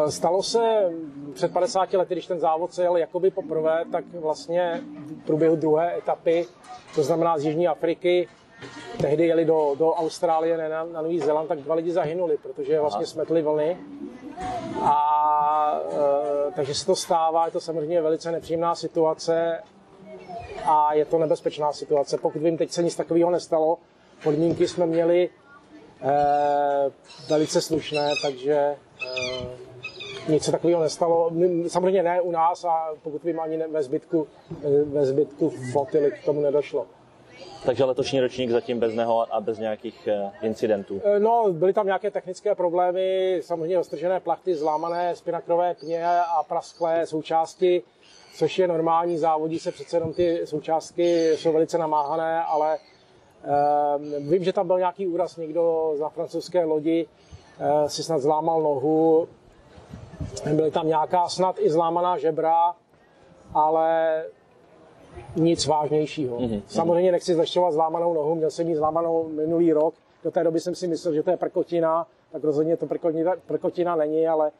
stalo 0.09 0.43
se 0.43 0.91
před 1.33 1.53
50 1.53 1.93
lety, 1.93 2.15
když 2.15 2.27
ten 2.27 2.39
závod 2.39 2.73
se 2.73 2.83
jel 2.83 2.97
jakoby 2.97 3.31
poprvé, 3.31 3.83
tak 3.91 4.05
vlastně 4.13 4.81
v 5.21 5.25
průběhu 5.25 5.55
druhé 5.55 5.97
etapy, 5.97 6.45
to 6.95 7.03
znamená 7.03 7.37
z 7.37 7.45
Jižní 7.45 7.67
Afriky, 7.67 8.27
tehdy 9.01 9.27
jeli 9.27 9.45
do, 9.45 9.75
do 9.79 9.91
Austrálie, 9.93 10.57
ne 10.57 10.69
na, 10.69 10.83
na 10.83 11.01
Nový 11.01 11.19
Zéland, 11.19 11.47
tak 11.47 11.59
dva 11.59 11.75
lidi 11.75 11.91
zahynuli, 11.91 12.37
protože 12.37 12.79
vlastně 12.79 13.05
smetli 13.05 13.41
vlny. 13.41 13.77
A 14.81 15.81
e, 16.49 16.51
takže 16.51 16.73
se 16.75 16.85
to 16.85 16.95
stává, 16.95 17.45
je 17.45 17.51
to 17.51 17.59
samozřejmě 17.59 18.01
velice 18.01 18.31
nepříjemná 18.31 18.75
situace 18.75 19.63
a 20.65 20.93
je 20.93 21.05
to 21.05 21.19
nebezpečná 21.19 21.73
situace. 21.73 22.17
Pokud 22.17 22.41
vím, 22.41 22.57
teď 22.57 22.71
se 22.71 22.83
nic 22.83 22.95
takového 22.95 23.31
nestalo, 23.31 23.77
podmínky 24.23 24.67
jsme 24.67 24.85
měli 24.85 25.29
e, 26.01 26.11
velice 27.29 27.61
slušné, 27.61 28.09
takže 28.21 28.53
e, 28.53 28.77
nic 30.27 30.43
se 30.43 30.51
takového 30.51 30.81
nestalo. 30.81 31.31
Samozřejmě 31.67 32.03
ne 32.03 32.21
u 32.21 32.31
nás 32.31 32.65
a 32.65 32.87
pokud 33.03 33.23
vím 33.23 33.39
ani 33.39 33.57
ne, 33.57 33.67
ve 33.67 33.83
zbytku, 33.83 34.27
ve 34.85 35.05
zbytku 35.05 35.49
flotily 35.49 36.11
k 36.11 36.25
tomu 36.25 36.41
nedošlo. 36.41 36.85
Takže 37.65 37.83
letošní 37.83 38.19
ročník 38.19 38.49
zatím 38.49 38.79
bez 38.79 38.93
neho 38.93 39.35
a 39.35 39.41
bez 39.41 39.59
nějakých 39.59 40.07
eh, 40.07 40.31
incidentů? 40.41 41.01
Eh, 41.03 41.19
no, 41.19 41.45
byly 41.51 41.73
tam 41.73 41.85
nějaké 41.85 42.11
technické 42.11 42.55
problémy, 42.55 43.39
samozřejmě 43.41 43.79
ostržené 43.79 44.19
plachty, 44.19 44.55
zlámané 44.55 45.15
spinakrové 45.15 45.73
pně 45.73 46.05
a 46.07 46.43
prasklé 46.43 47.05
součásti, 47.05 47.83
což 48.35 48.59
je 48.59 48.67
normální, 48.67 49.17
závodí 49.17 49.59
se 49.59 49.71
přece 49.71 49.97
jenom 49.97 50.13
ty 50.13 50.41
součástky 50.45 51.31
jsou 51.35 51.53
velice 51.53 51.77
namáhané, 51.77 52.43
ale 52.43 52.77
vím, 54.19 54.43
že 54.43 54.53
tam 54.53 54.67
byl 54.67 54.77
nějaký 54.77 55.07
úraz, 55.07 55.37
někdo 55.37 55.93
za 55.97 56.09
francouzské 56.09 56.63
lodi 56.63 57.07
si 57.87 58.03
snad 58.03 58.21
zlámal 58.21 58.61
nohu, 58.61 59.27
Byly 60.53 60.71
tam 60.71 60.87
nějaká 60.87 61.29
snad 61.29 61.55
i 61.59 61.69
zlámaná 61.69 62.17
žebra, 62.17 62.75
ale 63.53 64.23
nic 65.35 65.65
vážnějšího. 65.67 66.37
Mm-hmm. 66.37 66.61
Samozřejmě 66.67 67.11
nechci 67.11 67.33
zlehčovat 67.33 67.73
zlámanou 67.73 68.13
nohu, 68.13 68.35
měl 68.35 68.51
jsem 68.51 68.67
ji 68.67 68.75
zlámanou 68.75 69.27
minulý 69.27 69.73
rok. 69.73 69.93
Do 70.23 70.31
té 70.31 70.43
doby 70.43 70.59
jsem 70.59 70.75
si 70.75 70.87
myslel, 70.87 71.13
že 71.13 71.23
to 71.23 71.29
je 71.29 71.37
prkotina, 71.37 72.07
tak 72.31 72.43
rozhodně 72.43 72.77
to 72.77 72.85
prkotina, 72.85 73.33
prkotina 73.47 73.95
není, 73.95 74.27
ale 74.27 74.51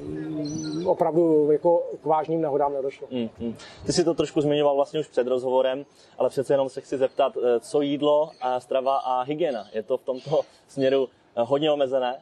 um, 0.00 0.86
opravdu 0.86 1.50
jako 1.52 1.82
k 2.02 2.04
vážným 2.06 2.40
nehodám 2.40 2.72
nedošlo. 2.72 3.08
Mm-hmm. 3.08 3.54
Ty 3.86 3.92
si 3.92 4.04
to 4.04 4.14
trošku 4.14 4.40
zmiňoval 4.40 4.74
vlastně 4.74 5.00
už 5.00 5.08
před 5.08 5.26
rozhovorem, 5.26 5.86
ale 6.18 6.28
přece 6.28 6.54
jenom 6.54 6.68
se 6.68 6.80
chci 6.80 6.98
zeptat, 6.98 7.32
eh, 7.36 7.60
co 7.60 7.80
jídlo, 7.80 8.30
a 8.40 8.60
strava 8.60 8.96
a 8.96 9.22
hygiena. 9.22 9.64
Je 9.72 9.82
to 9.82 9.96
v 9.98 10.02
tomto 10.02 10.40
směru 10.68 11.08
eh, 11.36 11.42
hodně 11.42 11.70
omezené? 11.70 12.20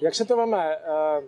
Jak 0.00 0.14
se 0.14 0.24
to 0.24 0.36
veme? 0.36 0.76
Uh, 0.76 1.24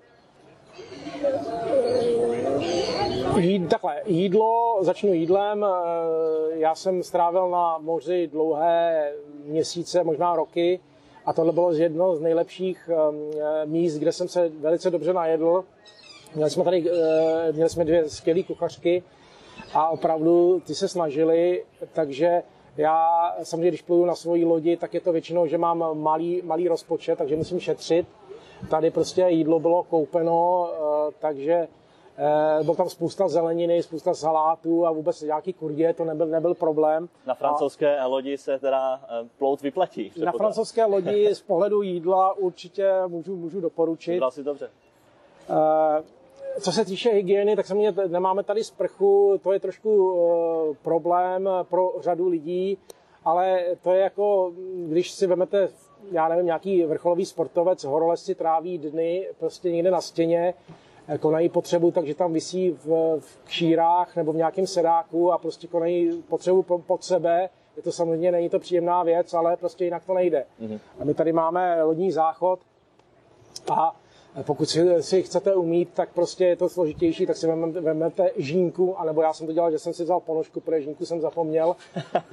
Jíd, 3.37 3.69
takhle, 3.69 4.03
jídlo, 4.07 4.79
začnu 4.81 5.13
jídlem. 5.13 5.65
Eh, 5.65 6.59
já 6.59 6.75
jsem 6.75 7.03
strávil 7.03 7.51
na 7.51 7.79
moři 7.79 8.27
dlouhé 8.33 9.13
měsíce, 9.45 10.05
možná 10.05 10.37
roky 10.37 10.81
a 11.27 11.33
tohle 11.33 11.53
bylo 11.53 11.73
jedno 11.73 12.17
z 12.17 12.21
nejlepších 12.21 12.91
eh, 12.93 13.67
míst, 13.67 13.99
kde 13.99 14.13
jsem 14.13 14.29
se 14.29 14.49
velice 14.49 14.91
dobře 14.91 15.13
najedl. 15.13 15.65
Měli 16.35 16.51
jsme 16.51 16.65
tady 16.65 16.91
eh, 16.91 17.53
měli 17.53 17.71
jsme 17.71 17.85
dvě 17.85 18.09
skvělé 18.09 18.43
kuchařky 18.43 19.03
a 19.75 19.89
opravdu 19.89 20.63
ty 20.67 20.75
se 20.75 20.89
snažili, 20.89 21.65
takže 21.93 22.43
já 22.77 23.09
samozřejmě, 23.43 23.69
když 23.69 23.83
pluju 23.83 24.05
na 24.05 24.15
svoji 24.15 24.45
lodi, 24.45 24.77
tak 24.77 24.95
je 24.95 25.01
to 25.01 25.13
většinou, 25.13 25.47
že 25.47 25.59
mám 25.59 26.01
malý, 26.03 26.43
malý 26.45 26.69
rozpočet, 26.69 27.19
takže 27.19 27.37
musím 27.37 27.61
šetřit 27.61 28.07
Tady 28.71 28.91
prostě 28.91 29.23
jídlo 29.29 29.61
bylo 29.61 29.83
koupeno, 29.83 30.71
eh, 30.73 31.12
takže 31.19 31.69
eh, 32.19 32.65
byl 32.65 32.75
tam 32.75 32.88
spousta 32.88 33.29
zeleniny, 33.29 33.83
spousta 33.83 34.15
salátů 34.15 34.87
a 34.87 34.91
vůbec 34.91 35.23
nějaký 35.23 35.53
kurdě, 35.53 35.95
to 35.95 36.05
nebyl, 36.05 36.27
nebyl 36.27 36.55
problém. 36.55 37.09
Na 37.27 37.35
francouzské 37.35 37.99
a... 37.99 38.07
lodi 38.07 38.38
se 38.38 38.59
teda 38.59 39.00
eh, 39.03 39.29
plout 39.38 39.62
vyplatí. 39.62 40.12
Na 40.25 40.33
francouzské 40.33 40.85
lodi 40.85 41.29
z 41.35 41.43
pohledu 41.43 41.83
jídla 41.83 42.33
určitě 42.33 42.93
můžu, 43.07 43.37
můžu 43.37 43.61
doporučit. 43.61 44.12
Vybral 44.12 44.31
si 44.31 44.45
dobře. 44.45 44.71
Co 46.61 46.73
se 46.73 46.85
týče 46.85 47.11
hygieny, 47.11 47.57
tak 47.57 47.67
samozřejmě 47.67 48.09
nemáme 48.09 48.43
tady 48.43 48.65
sprchu, 48.65 49.41
to 49.43 49.53
je 49.53 49.61
trošku 49.61 50.17
problém 50.83 51.49
pro 51.62 51.93
řadu 52.00 52.29
lidí, 52.29 52.79
ale 53.25 53.65
to 53.83 53.93
je 53.93 54.00
jako, 54.00 54.53
když 54.87 55.11
si 55.11 55.27
vezmete 55.27 55.69
já 56.12 56.28
nevím, 56.28 56.47
nějaký 56.47 56.85
vrcholový 56.85 57.26
sportovec, 57.26 57.85
horolezci 57.85 58.35
tráví 58.35 58.78
dny 58.78 59.28
prostě 59.38 59.73
někde 59.73 59.90
na 59.90 60.00
stěně, 60.00 60.55
konají 61.21 61.49
potřebu, 61.49 61.90
takže 61.90 62.14
tam 62.14 62.33
visí 62.33 62.71
v, 62.71 63.17
v 63.21 63.38
kšírách 63.45 64.17
nebo 64.17 64.33
v 64.33 64.37
nějakém 64.37 64.67
sedáku 64.67 65.33
a 65.33 65.38
prostě 65.38 65.67
konají 65.67 66.23
potřebu 66.28 66.62
pod 66.62 67.05
sebe. 67.05 67.49
Je 67.76 67.83
to 67.83 67.93
samozřejmě, 67.93 68.33
není 68.33 68.49
to 68.49 68.59
příjemná 68.59 69.02
věc, 69.02 69.35
ale 69.35 69.57
prostě 69.57 69.85
jinak 69.85 70.05
to 70.05 70.14
nejde. 70.14 70.45
Mm-hmm. 70.62 70.81
A 71.00 71.05
my 71.05 71.14
tady 71.14 71.33
máme 71.33 71.83
lodní 71.83 72.12
záchod 72.12 72.61
a 73.71 73.97
pokud 74.42 74.68
si, 74.68 75.02
si 75.02 75.23
chcete 75.23 75.54
umít, 75.54 75.90
tak 75.95 76.09
prostě 76.14 76.45
je 76.45 76.57
to 76.57 76.68
složitější, 76.68 77.26
tak 77.26 77.37
si 77.37 77.47
vezmete 77.80 78.30
žínku, 78.37 79.00
anebo 79.00 79.23
já 79.23 79.33
jsem 79.33 79.47
to 79.47 79.52
dělal, 79.52 79.71
že 79.71 79.78
jsem 79.78 79.92
si 79.95 80.04
vzal 80.04 80.21
ponožku, 80.21 80.61
protože 80.61 80.83
žínku 80.83 81.07
jsem 81.07 81.21
zapomněl. 81.21 81.76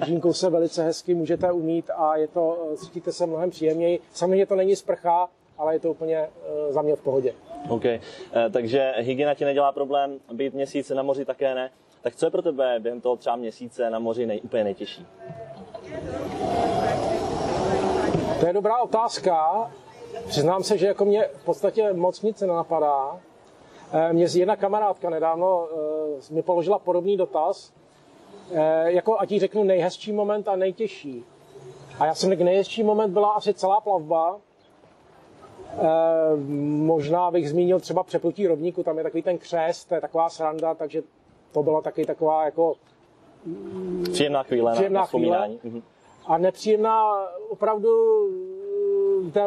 Žínkou 0.06 0.34
se 0.34 0.50
velice 0.50 0.84
hezky 0.84 1.14
můžete 1.14 1.52
umít 1.52 1.90
a 1.96 2.18
je 2.18 2.28
to, 2.28 2.58
cítíte 2.78 3.12
se 3.12 3.26
mnohem 3.26 3.50
příjemněji. 3.50 4.00
Samozřejmě 4.14 4.46
to 4.46 4.56
není 4.56 4.76
sprcha, 4.76 5.30
ale 5.58 5.76
je 5.76 5.80
to 5.80 5.92
úplně 5.92 6.28
za 6.70 6.82
mě 6.82 6.96
v 6.96 7.02
pohodě. 7.02 7.34
OK, 7.70 7.84
takže 8.54 8.94
hygiena 8.98 9.34
ti 9.34 9.46
nedělá 9.46 9.72
problém, 9.72 10.20
být 10.34 10.54
měsíc 10.54 10.90
na 10.90 11.04
moři 11.04 11.26
také 11.26 11.56
ne. 11.56 11.70
Tak 12.02 12.16
co 12.16 12.26
je 12.26 12.30
pro 12.30 12.42
tebe 12.42 12.80
během 12.80 13.02
toho 13.02 13.16
třeba 13.16 13.36
měsíce 13.36 13.90
na 13.90 14.00
moři 14.00 14.26
nej, 14.26 14.42
úplně 14.44 14.64
nejtěžší? 14.64 15.06
To 18.40 18.48
je 18.48 18.54
dobrá 18.54 18.82
otázka. 18.82 19.72
Přiznám 20.28 20.64
se, 20.64 20.78
že 20.78 20.88
jako 20.88 21.06
mě 21.06 21.30
v 21.34 21.46
podstatě 21.46 21.94
moc 21.94 22.22
nic 22.22 22.42
nenapadá. 22.42 23.20
Eh, 23.94 24.14
mě 24.14 24.26
jedna 24.34 24.56
kamarádka 24.56 25.10
nedávno 25.10 25.68
eh, 26.30 26.34
mi 26.34 26.42
položila 26.42 26.80
podobný 26.80 27.18
dotaz, 27.18 27.74
eh, 28.52 28.92
jako 28.92 29.20
ať 29.20 29.32
jí 29.32 29.40
řeknu 29.40 29.64
nejhezčí 29.64 30.12
moment 30.12 30.48
a 30.48 30.56
nejtěžší. 30.56 31.26
A 32.00 32.06
já 32.06 32.16
jsem 32.16 32.30
řekl, 32.30 32.44
nejhezčí 32.44 32.84
moment 32.84 33.12
byla 33.14 33.32
asi 33.32 33.54
celá 33.54 33.82
plavba. 33.82 34.38
Možná 36.86 37.32
bych 37.32 37.50
zmínil 37.50 37.80
třeba 37.80 38.04
přeplutí 38.04 38.48
rovníku, 38.48 38.84
tam 38.84 38.98
je 38.98 39.04
takový 39.04 39.24
ten 39.24 39.38
křest, 39.38 39.90
to 39.90 39.96
je 39.96 40.02
taková 40.02 40.30
sranda, 40.30 40.74
takže 40.74 41.04
to 41.52 41.64
byla 41.64 41.82
taky 41.82 42.06
taková 42.06 42.46
jako 42.46 42.76
příjemná 44.12 44.44
chvíle 44.44 44.74
příjemná 44.74 45.00
na, 45.00 45.06
chvíle. 45.06 45.50
Mhm. 45.64 45.82
A 46.28 46.38
nepříjemná 46.38 47.04
opravdu 47.50 47.90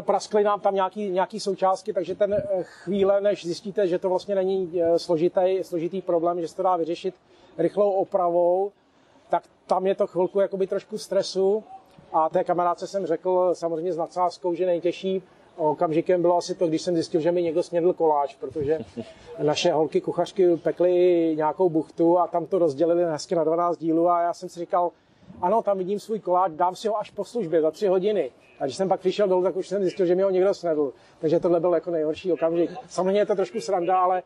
praskly 0.01 0.45
nám 0.45 0.61
tam 0.61 0.75
nějaký, 0.75 1.11
nějaký 1.11 1.41
součástky, 1.41 1.93
takže 1.93 2.15
ten 2.15 2.35
eh, 2.35 2.63
chvíle, 2.63 3.21
než 3.21 3.45
zjistíte, 3.45 3.89
že 3.89 3.99
to 3.99 4.09
vlastně 4.09 4.35
není 4.35 4.73
eh, 4.81 4.99
složitý, 4.99 5.59
složitý 5.63 6.03
problém, 6.03 6.41
že 6.41 6.49
se 6.49 6.57
to 6.57 6.63
dá 6.63 6.77
vyřešit 6.77 7.15
rychlou 7.59 7.91
opravou, 7.91 8.73
tak 9.29 9.43
tam 9.67 9.87
je 9.87 9.95
to 9.95 10.07
chvilku 10.07 10.41
jakoby 10.41 10.67
trošku 10.67 10.99
stresu. 10.99 11.65
A 12.13 12.29
té 12.29 12.45
kamarádce 12.45 12.87
jsem 12.87 13.07
řekl 13.07 13.51
samozřejmě 13.55 13.93
s 13.93 13.97
nadsázkou, 13.97 14.55
že 14.55 14.67
nejtěžší 14.67 15.23
okamžikem 15.57 16.23
bylo 16.23 16.37
asi 16.37 16.55
to, 16.55 16.67
když 16.67 16.83
jsem 16.83 16.95
zjistil, 16.95 17.21
že 17.21 17.33
mi 17.33 17.43
někdo 17.43 17.63
snědl 17.63 17.93
koláč, 17.93 18.35
protože 18.35 18.79
naše 19.43 19.73
holky 19.73 20.01
kuchařky 20.01 20.57
pekly 20.57 20.93
nějakou 21.37 21.69
buchtu 21.69 22.19
a 22.19 22.27
tam 22.27 22.47
to 22.47 22.59
rozdělili 22.59 23.05
hezky 23.05 23.35
na 23.35 23.45
12 23.45 23.79
dílů 23.79 24.09
a 24.09 24.23
já 24.23 24.35
jsem 24.35 24.49
si 24.49 24.61
říkal, 24.61 24.91
ano, 25.43 25.63
tam 25.63 25.79
vidím 25.79 26.01
svůj 26.01 26.21
koláč, 26.21 26.53
dám 26.53 26.77
si 26.77 26.89
ho 26.89 26.99
až 26.99 27.11
po 27.11 27.25
službě 27.25 27.61
za 27.61 27.71
tři 27.71 27.87
hodiny. 27.87 28.31
A 28.61 28.65
když 28.65 28.77
jsem 28.77 28.89
pak 28.89 29.01
přišel 29.01 29.29
dolů, 29.29 29.43
tak 29.43 29.57
už 29.57 29.69
jsem 29.69 29.83
zjistil, 29.83 30.07
že 30.07 30.15
mi 30.15 30.23
ho 30.23 30.31
někdo 30.31 30.55
snědl. 30.55 30.93
Takže 31.19 31.41
tohle 31.41 31.61
byl 31.61 31.75
jako 31.75 31.91
nejhorší 31.91 32.33
okamžik. 32.33 32.71
Samozřejmě 32.89 33.21
je 33.21 33.27
to 33.27 33.35
trošku 33.35 33.61
sranda, 33.61 33.99
ale 34.01 34.23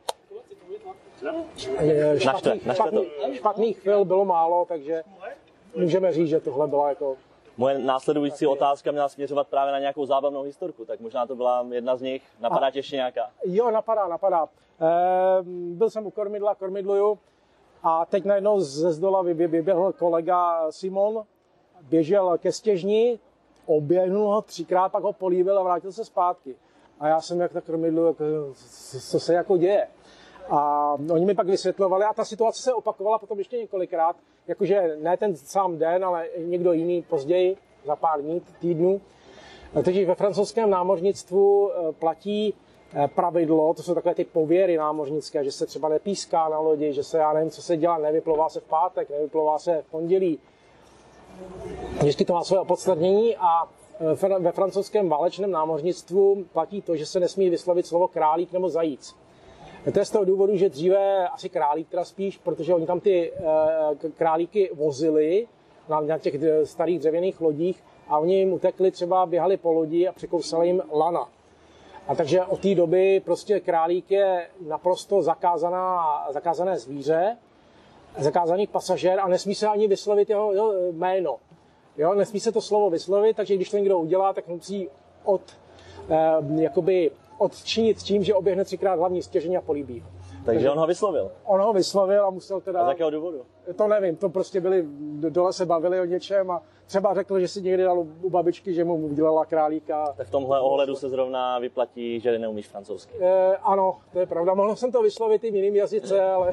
špatných, 2.16 2.62
špatný, 2.72 3.06
špatných 3.32 3.78
chvil 3.78 4.04
bylo 4.04 4.24
málo, 4.24 4.64
takže 4.68 5.02
můžeme 5.76 6.12
říct, 6.12 6.28
že 6.28 6.40
tohle 6.40 6.68
byla 6.68 6.88
jako 6.88 7.16
Moje 7.56 7.78
následující 7.78 8.46
otázka 8.46 8.90
měla 8.90 9.08
směřovat 9.08 9.48
právě 9.48 9.72
na 9.72 9.78
nějakou 9.78 10.06
zábavnou 10.06 10.42
historku, 10.42 10.84
tak 10.84 11.00
možná 11.00 11.26
to 11.26 11.36
byla 11.36 11.66
jedna 11.70 11.96
z 11.96 12.02
nich. 12.02 12.22
Napadá 12.40 12.70
tě 12.70 12.78
ještě 12.78 12.96
nějaká? 12.96 13.30
Jo, 13.44 13.70
napadá, 13.70 14.08
napadá. 14.08 14.48
E, 14.80 14.88
byl 15.74 15.90
jsem 15.90 16.06
u 16.06 16.10
kormidla, 16.10 16.54
kormidluju 16.54 17.18
a 17.82 18.04
teď 18.04 18.24
najednou 18.24 18.60
ze 18.60 18.92
zdola 18.92 19.22
vyběhl 19.22 19.92
kolega 19.92 20.66
Simon, 20.70 21.22
běžel 21.80 22.38
ke 22.38 22.52
stěžni, 22.52 23.18
oběhnul 23.66 24.28
ho 24.28 24.42
třikrát, 24.42 24.92
pak 24.92 25.02
ho 25.02 25.12
políbil 25.12 25.58
a 25.58 25.62
vrátil 25.62 25.92
se 25.92 26.04
zpátky. 26.04 26.56
A 27.00 27.08
já 27.08 27.20
jsem 27.20 27.40
jak 27.40 27.52
tak 27.52 27.64
krmidlu, 27.64 28.06
jako, 28.06 28.24
co 29.10 29.20
se 29.20 29.34
jako 29.34 29.56
děje. 29.56 29.86
A 30.50 30.92
oni 31.12 31.26
mi 31.26 31.34
pak 31.34 31.46
vysvětlovali 31.46 32.04
a 32.04 32.14
ta 32.14 32.24
situace 32.24 32.62
se 32.62 32.74
opakovala 32.74 33.18
potom 33.18 33.38
ještě 33.38 33.56
několikrát, 33.56 34.16
jakože 34.46 34.96
ne 35.02 35.16
ten 35.16 35.36
sám 35.36 35.78
den, 35.78 36.04
ale 36.04 36.28
někdo 36.38 36.72
jiný 36.72 37.02
později, 37.02 37.56
za 37.84 37.96
pár 37.96 38.22
dní, 38.22 38.42
týdnů. 38.60 39.00
Takže 39.84 40.06
ve 40.06 40.14
francouzském 40.14 40.70
námořnictvu 40.70 41.70
eh, 41.70 41.92
platí 41.92 42.54
eh, 42.94 43.08
pravidlo, 43.08 43.74
to 43.74 43.82
jsou 43.82 43.94
takové 43.94 44.14
ty 44.14 44.24
pověry 44.24 44.76
námořnické, 44.76 45.44
že 45.44 45.52
se 45.52 45.66
třeba 45.66 45.88
nepíská 45.88 46.48
na 46.48 46.58
lodi, 46.58 46.92
že 46.92 47.04
se, 47.04 47.18
já 47.18 47.32
nevím, 47.32 47.50
co 47.50 47.62
se 47.62 47.76
dělá, 47.76 47.98
nevyplová 47.98 48.48
se 48.48 48.60
v 48.60 48.64
pátek, 48.64 49.10
nevyplová 49.10 49.58
se 49.58 49.82
v 49.82 49.90
pondělí, 49.90 50.38
Vždycky 52.00 52.24
to 52.24 52.32
má 52.32 52.44
své 52.44 52.58
opodstatnění 52.58 53.36
a 53.36 53.68
e, 54.28 54.38
ve 54.38 54.52
francouzském 54.52 55.08
válečném 55.08 55.50
námořnictvu 55.50 56.44
platí 56.52 56.82
to, 56.82 56.96
že 56.96 57.06
se 57.06 57.20
nesmí 57.20 57.50
vyslovit 57.50 57.86
slovo 57.86 58.08
králík 58.08 58.52
nebo 58.52 58.68
zajíc. 58.68 59.16
To 59.92 59.98
je 59.98 60.04
z 60.04 60.10
toho 60.10 60.24
důvodu, 60.24 60.56
že 60.56 60.68
dříve 60.68 61.28
asi 61.28 61.48
králík 61.48 61.88
teda 61.88 62.04
spíš, 62.04 62.38
protože 62.38 62.74
oni 62.74 62.86
tam 62.86 63.00
ty 63.00 63.32
e, 63.32 64.10
králíky 64.16 64.70
vozili 64.74 65.46
na 65.88 66.18
těch 66.18 66.34
starých 66.64 66.98
dřevěných 66.98 67.40
lodích 67.40 67.82
a 68.08 68.18
oni 68.18 68.38
jim 68.38 68.52
utekli, 68.52 68.90
třeba 68.90 69.26
běhali 69.26 69.56
po 69.56 69.72
lodi 69.72 70.08
a 70.08 70.12
překousali 70.12 70.66
jim 70.66 70.82
lana. 70.92 71.28
A 72.08 72.14
takže 72.14 72.44
od 72.44 72.60
té 72.60 72.74
doby 72.74 73.22
prostě 73.24 73.60
králík 73.60 74.10
je 74.10 74.48
naprosto 74.66 75.22
zakázaná, 75.22 76.26
zakázané 76.30 76.78
zvíře 76.78 77.36
zakázaný 78.18 78.66
pasažér 78.66 79.20
a 79.20 79.28
nesmí 79.28 79.54
se 79.54 79.68
ani 79.68 79.88
vyslovit 79.88 80.30
jeho, 80.30 80.52
jeho 80.52 80.72
jméno. 80.92 81.36
Jo, 81.96 82.14
nesmí 82.14 82.40
se 82.40 82.52
to 82.52 82.60
slovo 82.60 82.90
vyslovit, 82.90 83.36
takže 83.36 83.56
když 83.56 83.70
to 83.70 83.76
někdo 83.76 83.98
udělá, 83.98 84.32
tak 84.32 84.48
musí 84.48 84.88
od, 85.24 85.42
eh, 86.08 86.62
jakoby 86.62 87.10
odčinit 87.38 87.98
tím, 87.98 88.24
že 88.24 88.34
oběhne 88.34 88.64
třikrát 88.64 88.98
hlavní 88.98 89.22
stěžení 89.22 89.56
a 89.56 89.60
políbí 89.60 90.00
ho. 90.00 90.08
Takže, 90.08 90.44
Takže 90.44 90.70
on 90.70 90.78
ho 90.78 90.86
vyslovil. 90.86 91.30
On 91.44 91.60
ho 91.60 91.72
vyslovil 91.72 92.26
a 92.26 92.30
musel 92.30 92.60
teda... 92.60 92.80
A 92.80 92.84
z 92.84 92.88
jakého 92.88 93.10
důvodu? 93.10 93.42
To 93.76 93.88
nevím, 93.88 94.16
to 94.16 94.28
prostě 94.28 94.60
byli, 94.60 94.84
dole 95.28 95.52
se 95.52 95.66
bavili 95.66 96.00
o 96.00 96.04
něčem 96.04 96.50
a 96.50 96.62
třeba 96.92 97.14
řekl, 97.14 97.40
že 97.40 97.48
si 97.48 97.62
někdy 97.62 97.82
dal 97.82 97.98
u 98.22 98.30
babičky, 98.30 98.74
že 98.74 98.84
mu 98.84 98.96
udělala 98.96 99.44
králíka. 99.44 100.14
Tak 100.16 100.26
v 100.26 100.30
tomhle 100.30 100.60
ohledu 100.60 100.94
se 100.96 101.08
zrovna 101.08 101.58
vyplatí, 101.58 102.20
že 102.20 102.38
neumíš 102.38 102.68
francouzsky. 102.68 103.14
E, 103.20 103.56
ano, 103.56 103.96
to 104.12 104.20
je 104.20 104.26
pravda. 104.26 104.54
Mohl 104.54 104.76
jsem 104.76 104.92
to 104.92 105.02
vyslovit 105.02 105.44
i 105.44 105.50
v 105.50 105.54
jiným 105.54 105.76
jazyce, 105.76 106.22
ale... 106.22 106.52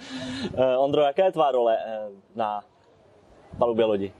e, 0.56 0.76
Ondro, 0.76 1.02
jaká 1.02 1.24
je 1.24 1.32
tvá 1.32 1.50
role 1.50 1.78
eh, 1.86 2.08
na 2.34 2.60
palubě 3.58 3.84
lodi? 3.84 4.12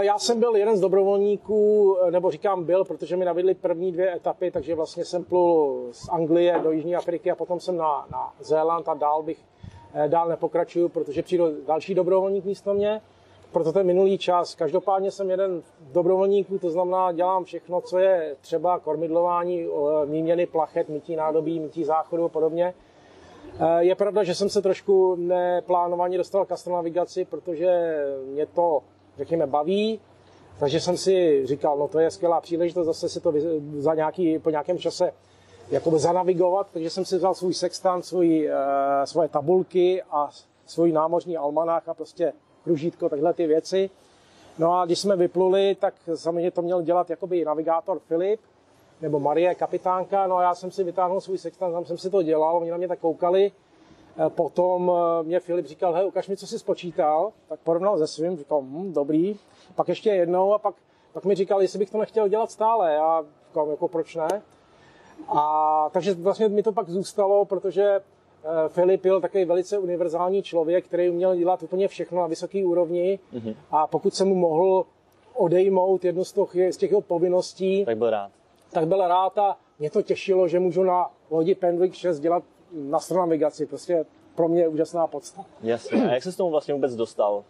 Já 0.00 0.18
jsem 0.18 0.40
byl 0.40 0.56
jeden 0.56 0.76
z 0.76 0.80
dobrovolníků, 0.80 1.96
nebo 2.10 2.30
říkám 2.30 2.64
byl, 2.64 2.84
protože 2.84 3.16
mi 3.16 3.24
navidli 3.24 3.54
první 3.54 3.92
dvě 3.92 4.16
etapy, 4.16 4.50
takže 4.50 4.74
vlastně 4.74 5.04
jsem 5.04 5.24
plul 5.24 5.88
z 5.92 6.08
Anglie 6.08 6.60
do 6.62 6.72
Jižní 6.72 6.96
Afriky 6.96 7.30
a 7.30 7.34
potom 7.34 7.60
jsem 7.60 7.76
na, 7.76 8.06
na 8.10 8.32
Zéland 8.40 8.88
a 8.88 8.94
dál 8.94 9.22
bych 9.22 9.38
dál 10.06 10.28
nepokračuju, 10.28 10.88
protože 10.88 11.22
přijde 11.22 11.44
další 11.66 11.94
dobrovolník 11.94 12.44
místo 12.44 12.74
mě 12.74 13.00
proto 13.52 13.72
ten 13.72 13.86
minulý 13.86 14.18
čas. 14.18 14.54
Každopádně 14.54 15.10
jsem 15.10 15.30
jeden 15.30 15.62
dobrovolníků, 15.92 16.58
to 16.58 16.70
znamená, 16.70 17.12
dělám 17.12 17.44
všechno, 17.44 17.80
co 17.80 17.98
je 17.98 18.36
třeba 18.40 18.78
kormidlování, 18.78 19.66
výměny 20.06 20.46
plachet, 20.46 20.88
mytí 20.88 21.16
nádobí, 21.16 21.60
mytí 21.60 21.84
záchodu 21.84 22.24
a 22.24 22.28
podobně. 22.28 22.74
E, 23.60 23.84
je 23.84 23.94
pravda, 23.94 24.24
že 24.24 24.34
jsem 24.34 24.48
se 24.48 24.62
trošku 24.62 25.16
neplánovaně 25.16 26.18
dostal 26.18 26.44
k 26.44 26.52
astronavigaci, 26.52 27.24
protože 27.24 27.96
mě 28.26 28.46
to, 28.46 28.82
řekněme, 29.18 29.46
baví, 29.46 30.00
takže 30.60 30.80
jsem 30.80 30.96
si 30.96 31.46
říkal, 31.46 31.78
no 31.78 31.88
to 31.88 31.98
je 31.98 32.10
skvělá 32.10 32.40
příležitost 32.40 32.86
zase 32.86 33.08
si 33.08 33.20
to 33.20 33.32
za 33.78 33.94
nějaký, 33.94 34.38
po 34.38 34.50
nějakém 34.50 34.78
čase 34.78 35.12
jakoby 35.70 35.98
zanavigovat, 35.98 36.66
takže 36.72 36.90
jsem 36.90 37.04
si 37.04 37.16
vzal 37.16 37.34
svůj 37.34 37.54
sextant, 37.54 38.04
svůj, 38.04 38.48
e, 38.48 39.06
svoje 39.06 39.28
tabulky 39.28 40.02
a 40.10 40.30
svůj 40.66 40.92
námořní 40.92 41.36
almanách 41.36 41.88
a 41.88 41.94
prostě 41.94 42.32
kružítko, 42.64 43.08
takhle 43.08 43.34
ty 43.34 43.46
věci. 43.46 43.90
No 44.58 44.78
a 44.78 44.86
když 44.86 44.98
jsme 44.98 45.16
vypluli, 45.16 45.74
tak 45.74 45.94
samozřejmě 46.14 46.50
to 46.50 46.62
měl 46.62 46.82
dělat 46.82 47.10
jakoby 47.10 47.44
navigátor 47.44 47.98
Filip, 47.98 48.40
nebo 49.00 49.20
Marie, 49.20 49.54
kapitánka, 49.54 50.26
no 50.26 50.36
a 50.36 50.42
já 50.42 50.54
jsem 50.54 50.70
si 50.70 50.84
vytáhnul 50.84 51.20
svůj 51.20 51.38
sextant, 51.38 51.72
tam 51.72 51.84
jsem 51.84 51.98
si 51.98 52.10
to 52.10 52.22
dělal, 52.22 52.56
oni 52.56 52.70
na 52.70 52.76
mě 52.76 52.88
tak 52.88 52.98
koukali, 52.98 53.52
e, 54.26 54.30
Potom 54.30 54.90
e, 54.90 55.22
mě 55.22 55.40
Filip 55.40 55.66
říkal, 55.66 55.92
hej, 55.92 56.06
ukaž 56.06 56.28
mi, 56.28 56.36
co 56.36 56.46
jsi 56.46 56.58
spočítal. 56.58 57.32
Tak 57.48 57.60
porovnal 57.60 57.98
se 57.98 58.06
svým, 58.06 58.36
říkal, 58.36 58.62
hm, 58.62 58.92
dobrý. 58.92 59.36
Pak 59.74 59.88
ještě 59.88 60.10
jednou 60.10 60.54
a 60.54 60.58
pak, 60.58 60.74
pak 61.12 61.24
mi 61.24 61.34
říkal, 61.34 61.62
jestli 61.62 61.78
bych 61.78 61.90
to 61.90 61.98
nechtěl 61.98 62.28
dělat 62.28 62.50
stále. 62.50 62.94
Já 62.94 63.24
říkal, 63.48 63.70
jako 63.70 63.88
proč 63.88 64.14
ne? 64.16 64.42
A 65.28 65.88
takže 65.92 66.14
vlastně 66.14 66.48
mi 66.48 66.62
to 66.62 66.72
pak 66.72 66.88
zůstalo, 66.88 67.44
protože 67.44 68.00
Filip 68.68 69.02
byl 69.02 69.20
takový 69.20 69.44
velice 69.44 69.78
univerzální 69.78 70.42
člověk, 70.42 70.84
který 70.84 71.10
uměl 71.10 71.36
dělat 71.36 71.62
úplně 71.62 71.88
všechno 71.88 72.20
na 72.20 72.26
vysoké 72.26 72.64
úrovni 72.64 73.18
mm-hmm. 73.34 73.54
a 73.70 73.86
pokud 73.86 74.14
se 74.14 74.24
mu 74.24 74.34
mohl 74.34 74.84
odejmout 75.34 76.04
jednu 76.04 76.24
z 76.24 76.32
těch, 76.32 76.74
z 76.74 76.76
těch 76.76 76.90
jeho 76.90 77.00
povinností, 77.00 77.84
tak 77.84 77.98
byl 77.98 78.10
rád. 78.10 78.30
Tak 78.72 78.86
byl 78.86 79.08
rád 79.08 79.38
a 79.38 79.56
mě 79.78 79.90
to 79.90 80.02
těšilo, 80.02 80.48
že 80.48 80.60
můžu 80.60 80.82
na 80.82 81.10
lodi 81.30 81.54
Pendwick 81.54 81.94
6 81.94 82.20
dělat 82.20 82.42
na 82.72 82.98
navigaci. 83.16 83.66
Prostě 83.66 84.04
pro 84.34 84.48
mě 84.48 84.60
je 84.60 84.68
úžasná 84.68 85.06
podsta. 85.06 85.44
Jasně. 85.62 86.08
A 86.08 86.14
jak 86.14 86.22
se 86.22 86.32
s 86.32 86.36
tomu 86.36 86.50
vlastně 86.50 86.74
vůbec 86.74 86.96
dostal? 86.96 87.44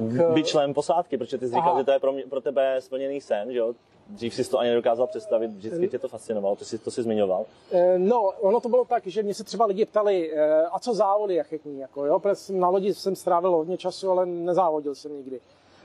K... 0.00 0.32
Být 0.34 0.46
člen 0.46 0.74
posádky, 0.74 1.18
protože 1.18 1.38
ty 1.38 1.48
jsi 1.48 1.54
říkal, 1.54 1.70
Aha. 1.70 1.80
že 1.80 1.84
to 1.84 1.90
je 1.90 1.98
pro, 1.98 2.12
mě, 2.12 2.22
pro 2.22 2.40
tebe 2.40 2.76
splněný 2.80 3.20
sen, 3.20 3.52
že 3.52 3.58
jo? 3.58 3.74
Dřív 4.08 4.34
si 4.34 4.50
to 4.50 4.58
ani 4.58 4.68
nedokázal 4.68 5.06
představit, 5.06 5.50
vždycky 5.50 5.88
tě 5.88 5.98
to 5.98 6.08
fascinovalo, 6.08 6.56
to 6.56 6.64
si, 6.64 6.78
to 6.78 6.90
si 6.90 7.02
zmiňoval. 7.02 7.44
Eh, 7.70 7.98
no, 7.98 8.32
ono 8.40 8.60
to 8.60 8.68
bylo 8.68 8.84
tak, 8.84 9.06
že 9.06 9.22
mě 9.22 9.34
se 9.34 9.44
třeba 9.44 9.66
lidi 9.66 9.86
ptali, 9.86 10.32
eh, 10.32 10.62
a 10.62 10.78
co 10.78 10.94
závody 10.94 11.34
jachetní, 11.34 11.80
jako 11.80 12.06
jo, 12.06 12.18
protože 12.18 12.52
na 12.52 12.68
lodi 12.68 12.94
jsem 12.94 13.16
strávil 13.16 13.50
hodně 13.50 13.76
času, 13.76 14.10
ale 14.10 14.26
nezávodil 14.26 14.94
jsem 14.94 15.16
nikdy. 15.16 15.40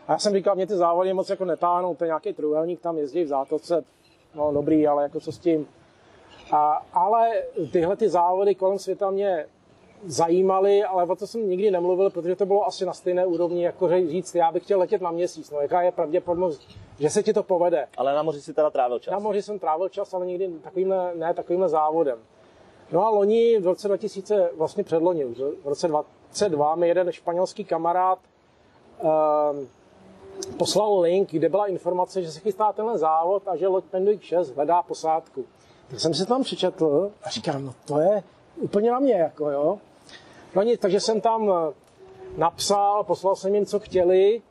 A 0.07 0.11
já 0.11 0.19
jsem 0.19 0.33
říkal, 0.33 0.55
mě 0.55 0.67
ty 0.67 0.75
závody 0.75 1.13
moc 1.13 1.29
jako 1.29 1.45
netáhnou, 1.45 1.95
to 1.95 2.03
je 2.03 2.07
nějaký 2.07 2.33
trůhelník, 2.33 2.81
tam 2.81 2.97
jezdí 2.97 3.23
v 3.23 3.27
zátoce, 3.27 3.83
no 4.35 4.53
dobrý, 4.53 4.87
ale 4.87 5.03
jako 5.03 5.19
co 5.19 5.31
s 5.31 5.37
tím. 5.37 5.67
A, 6.51 6.85
ale 6.93 7.43
tyhle 7.71 7.95
ty 7.95 8.09
závody 8.09 8.55
kolem 8.55 8.79
světa 8.79 9.11
mě 9.11 9.45
zajímaly, 10.05 10.83
ale 10.83 11.05
o 11.05 11.15
to 11.15 11.27
jsem 11.27 11.49
nikdy 11.49 11.71
nemluvil, 11.71 12.09
protože 12.09 12.35
to 12.35 12.45
bylo 12.45 12.67
asi 12.67 12.85
na 12.85 12.93
stejné 12.93 13.25
úrovni, 13.25 13.63
jako 13.63 13.89
říct, 13.89 14.35
já 14.35 14.51
bych 14.51 14.63
chtěl 14.63 14.79
letět 14.79 15.01
na 15.01 15.11
měsíc. 15.11 15.51
No, 15.51 15.61
jaká 15.61 15.81
je 15.81 15.91
pravděpodobnost, 15.91 16.61
že 16.99 17.09
se 17.09 17.23
ti 17.23 17.33
to 17.33 17.43
povede? 17.43 17.87
Ale 17.97 18.15
na 18.15 18.23
moři 18.23 18.41
si 18.41 18.53
teda 18.53 18.69
trávil 18.69 18.99
čas. 18.99 19.11
Na 19.11 19.19
moři 19.19 19.41
jsem 19.41 19.59
trávil 19.59 19.89
čas, 19.89 20.13
ale 20.13 20.25
nikdy 20.25 20.49
takovýmhle, 20.63 21.11
ne 21.15 21.33
takovýmhle 21.33 21.69
závodem. 21.69 22.19
No 22.91 23.05
a 23.05 23.09
loni, 23.09 23.59
v 23.59 23.65
roce 23.65 23.87
2000, 23.87 24.49
vlastně 24.57 24.83
předloni, 24.83 25.25
v 25.63 25.65
roce 25.65 25.87
2002 25.87 26.75
mi 26.75 26.87
jeden 26.87 27.11
španělský 27.11 27.63
kamarád 27.65 28.19
um, 29.01 29.67
poslal 30.57 30.99
link, 30.99 31.31
kde 31.31 31.49
byla 31.49 31.67
informace, 31.67 32.21
že 32.21 32.31
se 32.31 32.39
chystá 32.39 32.73
tenhle 32.73 32.97
závod 32.97 33.47
a 33.47 33.55
že 33.55 33.67
loď 33.67 33.83
Penduik 33.83 34.21
6 34.21 34.55
hledá 34.55 34.81
posádku. 34.81 35.45
Tak 35.87 35.99
jsem 35.99 36.13
si 36.13 36.25
tam 36.25 36.43
přečetl 36.43 37.11
a 37.23 37.29
říkám, 37.29 37.65
no 37.65 37.73
to 37.85 37.99
je 37.99 38.23
úplně 38.55 38.91
na 38.91 38.99
mě, 38.99 39.13
jako 39.13 39.49
jo. 39.49 39.79
No 40.55 40.63
nic, 40.63 40.79
takže 40.79 40.99
jsem 40.99 41.21
tam 41.21 41.51
eh, 41.51 41.73
napsal, 42.37 43.03
poslal 43.03 43.35
jsem 43.35 43.55
jim, 43.55 43.65
co 43.65 43.79
chtěli 43.79 44.41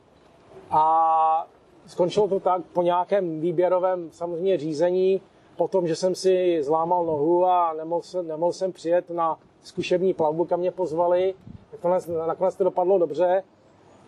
a 0.71 1.47
skončilo 1.87 2.27
to 2.27 2.39
tak 2.39 2.61
po 2.73 2.81
nějakém 2.81 3.39
výběrovém 3.39 4.11
samozřejmě 4.11 4.57
řízení, 4.57 5.21
potom, 5.55 5.87
že 5.87 5.95
jsem 5.95 6.15
si 6.15 6.63
zlámal 6.63 7.05
nohu 7.05 7.45
a 7.45 7.73
nemohl 7.73 8.01
jsem, 8.01 8.27
nemohl 8.27 8.53
jsem 8.53 8.71
přijet 8.71 9.09
na 9.09 9.39
zkušební 9.63 10.13
plavbu, 10.13 10.45
kam 10.45 10.59
mě 10.59 10.71
pozvali. 10.71 11.33
Nakonec, 11.71 12.07
nakonec 12.27 12.55
to 12.55 12.63
dopadlo 12.63 12.97
dobře 12.97 13.43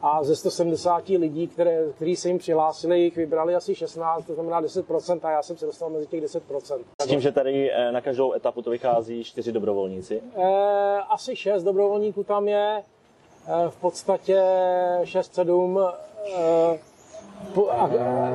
a 0.07 0.23
ze 0.23 0.35
170 0.35 1.09
lidí, 1.09 1.47
které, 1.47 1.85
kteří 1.95 2.15
se 2.15 2.27
jim 2.27 2.37
přihlásili, 2.37 2.99
jich 2.99 3.15
vybrali 3.15 3.55
asi 3.55 3.75
16, 3.75 4.25
to 4.25 4.33
znamená 4.33 4.61
10% 4.61 5.19
a 5.23 5.31
já 5.31 5.43
jsem 5.43 5.57
se 5.57 5.65
dostal 5.65 5.89
mezi 5.89 6.07
těch 6.07 6.23
10%. 6.23 6.79
S 7.01 7.07
tím, 7.07 7.21
že 7.21 7.31
tady 7.31 7.71
eh, 7.71 7.91
na 7.91 8.01
každou 8.01 8.33
etapu 8.33 8.61
to 8.61 8.69
vychází 8.69 9.23
čtyři 9.23 9.51
dobrovolníci? 9.51 10.21
E, 10.35 10.43
asi 11.09 11.35
6 11.35 11.63
dobrovolníků 11.63 12.23
tam 12.23 12.47
je, 12.47 12.83
e, 13.47 13.69
v 13.69 13.75
podstatě 13.77 14.41
6-7. 15.03 15.93
E, 16.37 16.79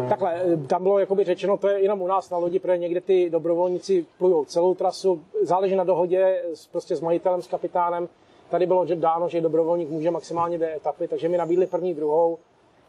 takhle, 0.09 0.43
tam 0.67 0.83
bylo 0.83 0.99
jakoby 0.99 1.25
řečeno, 1.25 1.57
to 1.57 1.69
je 1.69 1.83
jenom 1.83 2.03
u 2.03 2.07
nás 2.07 2.31
na 2.31 2.39
lodi, 2.39 2.59
protože 2.59 2.79
někde 2.79 3.01
ty 3.01 3.31
dobrovolníci 3.31 4.07
plujou 4.19 4.45
celou 4.45 4.75
trasu, 4.75 5.23
záleží 5.43 5.77
na 5.77 5.85
dohodě 5.85 6.43
prostě 6.73 6.97
s 6.97 7.01
majitelem, 7.01 7.43
s 7.43 7.47
kapitánem, 7.47 8.09
Tady 8.51 8.67
bylo 8.67 8.85
dáno, 8.95 9.29
že 9.29 9.41
dobrovolník 9.41 9.89
může 9.89 10.11
maximálně 10.11 10.57
dvě 10.57 10.77
etapy, 10.77 11.09
takže 11.09 11.29
mi 11.29 11.37
nabídli 11.37 11.67
první, 11.67 11.95
druhou, 11.95 12.39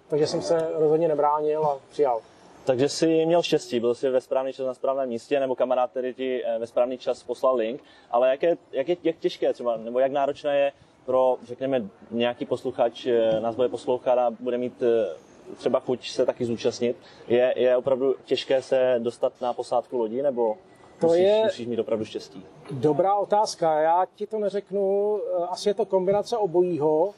takže 0.08 0.28
jsem 0.28 0.42
se 0.42 0.70
rozhodně 0.74 1.08
nebránil 1.08 1.66
a 1.66 1.78
přijal. 1.92 2.22
Takže 2.64 2.90
jsi 2.90 3.26
měl 3.26 3.44
štěstí, 3.44 3.80
byl 3.80 3.96
jsi 3.96 4.10
ve 4.10 4.22
správný 4.22 4.54
čas 4.54 4.66
na 4.66 4.74
správném 4.74 5.10
místě, 5.10 5.40
nebo 5.40 5.56
kamarád, 5.56 5.92
který 5.92 6.14
ti 6.14 6.44
eh, 6.46 6.60
ve 6.60 6.68
správný 6.68 6.98
čas 6.98 7.24
poslal 7.24 7.56
link, 7.56 7.82
ale 8.12 8.30
jak, 8.30 8.44
je, 8.44 8.58
jak, 8.72 8.90
je, 8.90 8.98
jak 9.04 9.16
těžké 9.18 9.54
třeba, 9.54 9.78
nebo 9.78 10.00
jak 10.00 10.12
náročné 10.12 10.58
je 10.58 10.72
pro, 11.06 11.38
řekněme, 11.44 11.84
nějaký 12.12 12.46
posluchač, 12.46 13.06
eh, 13.06 13.40
nás 13.40 13.56
bude 13.56 13.70
poslouchat 13.70 14.18
a 14.18 14.32
bude 14.40 14.58
mít 14.58 14.84
eh, 14.84 15.16
třeba 15.58 15.80
chuť 15.80 16.10
se 16.10 16.26
taky 16.26 16.46
zúčastnit, 16.46 16.98
je, 17.28 17.54
je 17.56 17.78
opravdu 17.78 18.16
těžké 18.26 18.62
se 18.62 18.96
dostat 19.00 19.34
na 19.42 19.54
posádku 19.54 19.98
lodi, 19.98 20.22
nebo 20.22 20.58
to 21.02 21.08
musíš, 21.08 21.24
je 21.24 21.44
musíš 21.44 21.68
mít 21.68 21.80
opravdu 21.80 22.06
štěstí? 22.06 22.46
Dobrá 22.72 23.16
otázka. 23.16 23.80
Já 23.80 24.06
ti 24.16 24.28
to 24.28 24.40
neřeknu. 24.40 25.18
Eh, 25.18 25.46
asi 25.50 25.70
je 25.70 25.74
to 25.74 25.86
kombinace 25.86 26.38
obojího. 26.38 27.14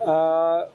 Eh, 0.00 0.68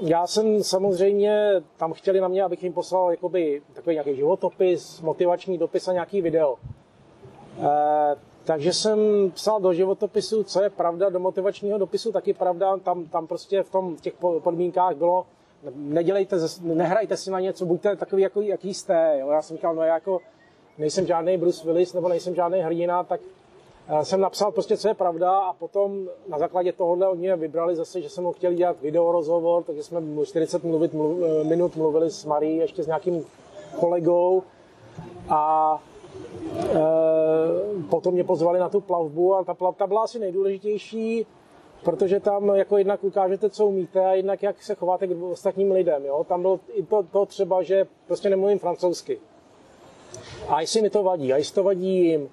já 0.00 0.26
jsem 0.26 0.62
samozřejmě, 0.62 1.62
tam 1.76 1.92
chtěli 1.92 2.20
na 2.20 2.28
mě, 2.28 2.42
abych 2.42 2.62
jim 2.62 2.72
poslal 2.72 3.10
jakoby, 3.10 3.62
takový 3.72 3.94
nějaký 3.94 4.16
životopis, 4.16 5.00
motivační 5.00 5.58
dopis 5.58 5.88
a 5.88 5.92
nějaký 5.92 6.22
video. 6.22 6.56
Eh, 7.58 8.16
takže 8.44 8.72
jsem 8.72 9.30
psal 9.34 9.60
do 9.60 9.72
životopisu, 9.72 10.44
co 10.44 10.62
je 10.62 10.70
pravda, 10.70 11.08
do 11.08 11.18
motivačního 11.18 11.78
dopisu 11.78 12.12
taky 12.12 12.32
pravda. 12.34 12.76
Tam, 12.76 13.04
tam 13.04 13.26
prostě 13.26 13.62
v 13.62 13.70
tom 13.70 13.96
v 13.96 14.00
těch 14.00 14.14
podmínkách 14.42 14.96
bylo, 14.96 15.26
nedělejte, 15.74 16.36
nehrajte 16.60 17.16
si 17.16 17.30
na 17.30 17.40
něco, 17.40 17.66
buďte 17.66 17.96
takový, 17.96 18.22
jako, 18.22 18.40
jaký 18.40 18.74
jste. 18.74 19.16
Jo. 19.20 19.30
Já 19.30 19.42
jsem 19.42 19.56
říkal, 19.56 19.74
no 19.74 19.82
jako, 19.82 20.20
nejsem 20.78 21.06
žádný 21.06 21.36
Bruce 21.36 21.66
Willis 21.66 21.92
nebo 21.92 22.08
nejsem 22.08 22.34
žádný 22.34 22.58
hrdina, 22.58 23.04
tak 23.04 23.20
eh, 23.88 24.04
jsem 24.04 24.20
napsal 24.20 24.52
prostě, 24.52 24.76
co 24.76 24.88
je 24.88 24.94
pravda 24.94 25.38
a 25.38 25.52
potom 25.52 26.08
na 26.28 26.38
základě 26.38 26.72
tohohle 26.72 27.08
oni 27.08 27.20
mě 27.20 27.36
vybrali 27.36 27.76
zase, 27.76 28.02
že 28.02 28.08
jsem 28.08 28.24
mu 28.24 28.32
chtěl 28.32 28.52
dělat 28.52 28.80
video 28.80 29.12
rozhovor, 29.12 29.62
takže 29.62 29.82
jsme 29.82 30.00
40 30.24 30.64
mluvit, 30.64 30.94
mluv, 30.94 31.18
eh, 31.22 31.44
minut 31.44 31.76
mluvili 31.76 32.10
s 32.10 32.24
Marí, 32.24 32.56
ještě 32.56 32.82
s 32.82 32.86
nějakým 32.86 33.24
kolegou 33.80 34.42
a 35.28 35.82
e, 36.58 36.78
potom 37.90 38.14
mě 38.14 38.24
pozvali 38.24 38.58
na 38.58 38.68
tu 38.68 38.80
plavbu 38.80 39.34
a 39.34 39.44
ta 39.44 39.54
plavba 39.54 39.86
byla 39.86 40.02
asi 40.02 40.18
nejdůležitější, 40.18 41.26
protože 41.84 42.20
tam 42.20 42.48
jako 42.48 42.78
jednak 42.78 43.04
ukážete, 43.04 43.50
co 43.50 43.66
umíte 43.66 44.06
a 44.06 44.12
jednak 44.12 44.42
jak 44.42 44.62
se 44.62 44.74
chováte 44.74 45.06
k 45.06 45.22
ostatním 45.22 45.72
lidem. 45.72 46.04
Jo? 46.04 46.24
Tam 46.28 46.42
bylo 46.42 46.60
i 46.72 46.82
to, 46.82 47.02
to 47.02 47.26
třeba, 47.26 47.62
že 47.62 47.86
prostě 48.06 48.30
nemluvím 48.30 48.58
francouzsky. 48.58 49.18
A 50.48 50.60
jestli 50.60 50.82
mi 50.82 50.90
to 50.90 51.02
vadí, 51.02 51.32
a 51.32 51.36
jestli 51.36 51.54
to 51.54 51.62
vadí 51.62 52.04
jim. 52.04 52.28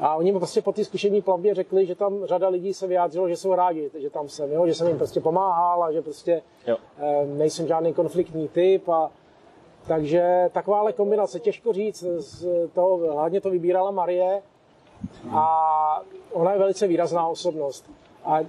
A 0.00 0.14
oni 0.14 0.32
mi 0.32 0.38
prostě 0.38 0.62
po 0.62 0.72
té 0.72 0.84
zkušení 0.84 1.22
plavbě 1.22 1.54
řekli, 1.54 1.86
že 1.86 1.94
tam 1.94 2.24
řada 2.24 2.48
lidí 2.48 2.74
se 2.74 2.86
vyjádřilo, 2.86 3.28
že 3.28 3.36
jsou 3.36 3.54
rádi, 3.54 3.90
že 3.98 4.10
tam 4.10 4.28
jsem, 4.28 4.52
jo? 4.52 4.66
že 4.66 4.74
jsem 4.74 4.88
jim 4.88 4.96
prostě 4.98 5.20
pomáhal 5.20 5.84
a 5.84 5.92
že 5.92 6.02
prostě 6.02 6.42
jo. 6.66 6.76
E, 6.98 7.26
nejsem 7.26 7.66
žádný 7.66 7.94
konfliktní 7.94 8.48
typ. 8.48 8.88
A, 8.88 9.10
takže 9.86 10.50
takováhle 10.52 10.92
kombinace, 10.92 11.40
těžko 11.40 11.72
říct, 11.72 12.04
z 12.18 12.46
toho, 12.72 13.12
hlavně 13.12 13.40
to 13.40 13.50
vybírala 13.50 13.90
Marie 13.90 14.42
a 15.30 16.02
ona 16.32 16.52
je 16.52 16.58
velice 16.58 16.86
výrazná 16.86 17.26
osobnost. 17.26 17.90
A 18.24 18.40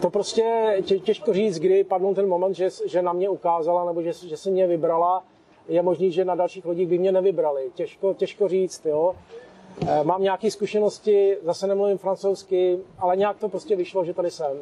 to 0.00 0.10
prostě 0.10 0.76
těžko 1.04 1.32
říct, 1.32 1.58
kdy 1.58 1.84
padl 1.84 2.14
ten 2.14 2.28
moment, 2.28 2.54
že, 2.54 2.68
že 2.86 3.02
na 3.02 3.12
mě 3.12 3.28
ukázala 3.28 3.84
nebo 3.84 4.02
že, 4.02 4.12
že 4.12 4.36
se 4.36 4.50
mě 4.50 4.66
vybrala 4.66 5.24
je 5.68 5.82
možný, 5.82 6.12
že 6.12 6.24
na 6.24 6.34
dalších 6.34 6.64
lodích 6.64 6.88
by 6.88 6.98
mě 6.98 7.12
nevybrali. 7.12 7.70
Těžko, 7.74 8.14
těžko 8.14 8.48
říct, 8.48 8.86
jo. 8.86 9.14
Eh, 9.88 10.04
mám 10.04 10.22
nějaké 10.22 10.50
zkušenosti, 10.50 11.38
zase 11.42 11.66
nemluvím 11.66 11.98
francouzsky, 11.98 12.78
ale 12.98 13.16
nějak 13.16 13.38
to 13.38 13.48
prostě 13.48 13.76
vyšlo, 13.76 14.04
že 14.04 14.14
tady 14.14 14.30
jsem. 14.30 14.56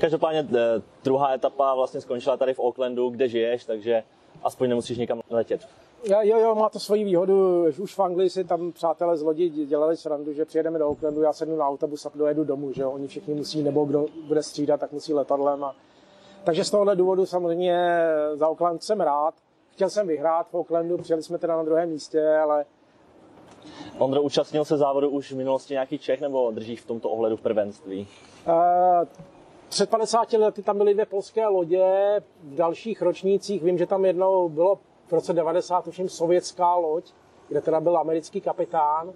Každopádně 0.00 0.46
eh, 0.54 0.82
druhá 1.04 1.34
etapa 1.34 1.74
vlastně 1.74 2.00
skončila 2.00 2.36
tady 2.36 2.54
v 2.54 2.60
Aucklandu, 2.60 3.08
kde 3.08 3.28
žiješ, 3.28 3.64
takže 3.64 4.02
aspoň 4.42 4.68
nemusíš 4.68 4.98
nikam 4.98 5.20
letět. 5.30 5.60
Jo, 6.04 6.18
jo, 6.22 6.38
jo, 6.38 6.54
má 6.54 6.68
to 6.68 6.80
svoji 6.80 7.04
výhodu. 7.04 7.64
Už 7.78 7.94
v 7.94 8.00
Anglii 8.00 8.30
si 8.30 8.44
tam 8.44 8.72
přátelé 8.72 9.16
z 9.16 9.22
lodi 9.22 9.48
dělali 9.48 9.96
srandu, 9.96 10.32
že 10.32 10.44
přijedeme 10.44 10.78
do 10.78 10.88
Aucklandu, 10.88 11.22
já 11.22 11.32
sednu 11.32 11.56
na 11.56 11.68
autobus 11.68 12.06
a 12.06 12.10
dojedu 12.14 12.44
domů, 12.44 12.72
že 12.72 12.82
jo? 12.82 12.90
oni 12.90 13.08
všichni 13.08 13.34
musí, 13.34 13.62
nebo 13.62 13.84
kdo 13.84 14.06
bude 14.28 14.42
střídat, 14.42 14.80
tak 14.80 14.92
musí 14.92 15.14
letadlem. 15.14 15.64
A... 15.64 15.74
Takže 16.44 16.64
z 16.64 16.70
tohohle 16.70 16.96
důvodu 16.96 17.26
samozřejmě 17.26 18.00
za 18.34 18.48
Auckland 18.48 18.82
jsem 18.82 19.00
rád. 19.00 19.34
Chtěl 19.80 19.90
jsem 19.90 20.06
vyhrát 20.06 20.48
v 20.50 20.54
Aucklandu, 20.54 20.98
přijeli 20.98 21.22
jsme 21.22 21.38
teda 21.38 21.56
na 21.56 21.62
druhém 21.62 21.88
místě, 21.88 22.36
ale 22.36 22.64
Ondro, 23.98 24.22
účastnil 24.22 24.64
se 24.64 24.76
závodu 24.76 25.08
už 25.08 25.32
v 25.32 25.36
minulosti 25.36 25.74
nějaký 25.74 25.98
Čech 25.98 26.20
nebo 26.20 26.50
držíš 26.50 26.80
v 26.80 26.86
tomto 26.86 27.10
ohledu 27.10 27.36
v 27.36 27.40
prvenství? 27.40 28.08
Uh, 28.46 28.54
před 29.68 29.90
50 29.90 30.32
lety 30.32 30.62
tam 30.62 30.78
byly 30.78 30.94
dvě 30.94 31.06
polské 31.06 31.46
lodě, 31.46 31.84
v 32.42 32.54
dalších 32.54 33.02
ročnících 33.02 33.62
vím, 33.62 33.78
že 33.78 33.86
tam 33.86 34.04
jednou 34.04 34.48
bylo 34.48 34.78
v 35.06 35.12
roce 35.12 35.32
90, 35.32 35.84
tuším, 35.84 36.08
sovětská 36.08 36.74
loď, 36.74 37.12
kde 37.48 37.60
teda 37.60 37.80
byl 37.80 37.98
americký 37.98 38.40
kapitán. 38.40 39.12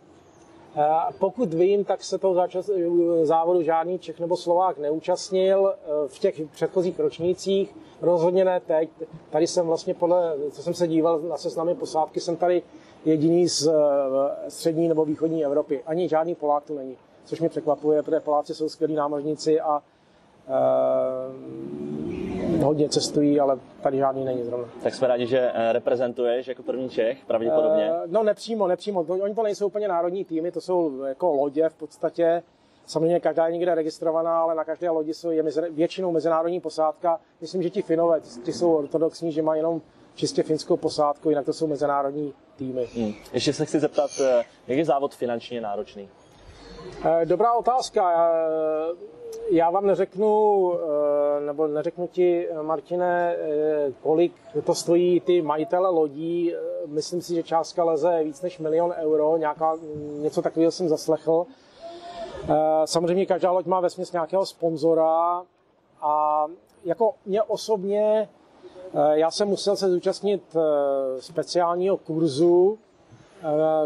Pokud 1.18 1.54
vím, 1.54 1.84
tak 1.84 2.04
se 2.04 2.18
toho 2.18 2.46
závodu 3.22 3.62
žádný 3.62 3.98
Čech 3.98 4.20
nebo 4.20 4.36
Slovák 4.36 4.78
neúčastnil 4.78 5.74
e, 5.74 6.08
v 6.08 6.18
těch 6.18 6.40
předchozích 6.52 7.00
ročnících. 7.00 7.76
Rozhodně 8.02 8.44
ne 8.44 8.60
teď. 8.60 8.90
Tady 9.30 9.46
jsem 9.46 9.66
vlastně 9.66 9.94
podle, 9.94 10.34
co 10.50 10.62
jsem 10.62 10.74
se 10.74 10.88
díval 10.88 11.20
na 11.20 11.36
seznamy 11.36 11.74
posádky, 11.74 12.20
jsem 12.20 12.36
tady 12.36 12.62
jediný 13.04 13.48
z 13.48 13.66
e, 13.66 13.70
střední 14.48 14.88
nebo 14.88 15.04
východní 15.04 15.44
Evropy. 15.44 15.82
Ani 15.86 16.08
žádný 16.08 16.34
Polák 16.34 16.64
tu 16.64 16.74
není, 16.74 16.96
což 17.24 17.40
mě 17.40 17.48
překvapuje, 17.48 18.02
protože 18.02 18.20
Poláci 18.20 18.54
jsou 18.54 18.68
skvělí 18.68 18.94
námořníci 18.94 19.60
a 19.60 19.82
uh, 20.48 21.93
hodně 22.62 22.88
cestují, 22.88 23.40
ale 23.40 23.58
tady 23.82 23.98
žádný 23.98 24.24
není 24.24 24.44
zrovna. 24.44 24.68
Tak 24.82 24.94
jsme 24.94 25.08
rádi, 25.08 25.26
že 25.26 25.50
eh, 25.54 25.72
reprezentuješ 25.72 26.48
jako 26.48 26.62
první 26.62 26.88
Čech, 26.88 27.18
pravděpodobně. 27.26 27.90
Uh, 27.92 27.96
no 28.06 28.22
nepřímo, 28.22 28.66
nepřímo. 28.66 29.04
To, 29.04 29.12
oni 29.12 29.34
to 29.34 29.42
nejsou 29.42 29.66
úplně 29.66 29.88
národní 29.88 30.24
týmy, 30.24 30.52
to 30.52 30.60
jsou 30.60 31.02
jako 31.02 31.32
lodě 31.32 31.68
v 31.68 31.74
podstatě. 31.74 32.42
Samozřejmě 32.86 33.20
každá 33.20 33.46
je 33.46 33.52
někde 33.52 33.74
registrovaná, 33.74 34.42
ale 34.42 34.54
na 34.54 34.64
každé 34.64 34.90
lodi 34.90 35.14
jsou, 35.14 35.30
je 35.30 35.42
mezi, 35.42 35.60
většinou 35.70 36.12
mezinárodní 36.12 36.60
posádka. 36.60 37.20
Myslím, 37.40 37.62
že 37.62 37.70
ti 37.70 37.82
Finové, 37.82 38.20
ti 38.20 38.52
jsou 38.52 38.74
ortodoxní, 38.74 39.32
že 39.32 39.42
mají 39.42 39.58
jenom 39.58 39.80
čistě 40.14 40.42
finskou 40.42 40.76
posádku, 40.76 41.28
jinak 41.28 41.44
to 41.44 41.52
jsou 41.52 41.66
mezinárodní 41.66 42.34
týmy. 42.56 42.88
Hmm. 42.96 43.12
Ještě 43.32 43.52
se 43.52 43.64
chci 43.66 43.80
zeptat, 43.80 44.10
jak 44.68 44.78
je 44.78 44.84
závod 44.84 45.14
finančně 45.14 45.60
náročný? 45.60 46.08
Dobrá 47.24 47.52
otázka 47.52 48.30
já 49.50 49.70
vám 49.70 49.86
neřeknu, 49.86 50.72
eh, 50.74 51.40
nebo 51.40 51.66
neřeknu 51.66 52.06
ti, 52.06 52.48
Martine, 52.62 53.36
eh, 53.38 53.92
kolik 54.02 54.32
to 54.64 54.74
stojí 54.74 55.20
ty 55.20 55.42
majitele 55.42 55.90
lodí. 55.90 56.54
Myslím 56.86 57.22
si, 57.22 57.34
že 57.34 57.42
částka 57.42 57.84
leze 57.84 58.24
víc 58.24 58.42
než 58.42 58.58
milion 58.58 58.94
euro, 58.96 59.36
nějaká, 59.36 59.76
něco 60.18 60.42
takového 60.42 60.70
jsem 60.70 60.88
zaslechl. 60.88 61.46
Samozřejmě 62.84 63.26
každá 63.26 63.50
loď 63.50 63.66
má 63.66 63.80
vesměs 63.80 64.12
nějakého 64.12 64.46
sponzora 64.46 65.42
a 66.00 66.46
jako 66.84 67.14
mě 67.26 67.42
osobně, 67.42 68.28
já 69.12 69.30
jsem 69.30 69.48
musel 69.48 69.76
se 69.76 69.90
zúčastnit 69.90 70.56
speciálního 71.20 71.96
kurzu, 71.96 72.78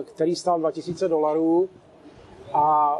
který 0.04 0.36
stál 0.36 0.58
2000 0.58 1.08
dolarů 1.08 1.68
a 2.54 2.96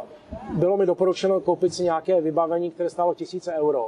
bylo 0.53 0.77
mi 0.77 0.85
doporučeno 0.85 1.39
koupit 1.39 1.73
si 1.73 1.83
nějaké 1.83 2.21
vybavení, 2.21 2.71
které 2.71 2.89
stálo 2.89 3.13
tisíce 3.13 3.53
euro. 3.53 3.87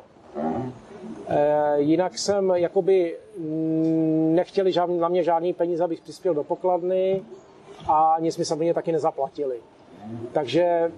E, 1.28 1.82
jinak 1.82 2.18
jsem 2.18 2.52
jakoby 2.56 3.18
nechtěli 4.34 4.72
žádný, 4.72 4.98
na 4.98 5.08
mě 5.08 5.24
žádný 5.24 5.54
peníze, 5.54 5.84
abych 5.84 6.02
přispěl 6.02 6.34
do 6.34 6.44
pokladny 6.44 7.22
a 7.88 8.16
nic 8.20 8.38
mi 8.38 8.46
samozřejmě 8.46 8.74
taky 8.74 8.92
nezaplatili. 8.92 9.60
Takže 10.32 10.92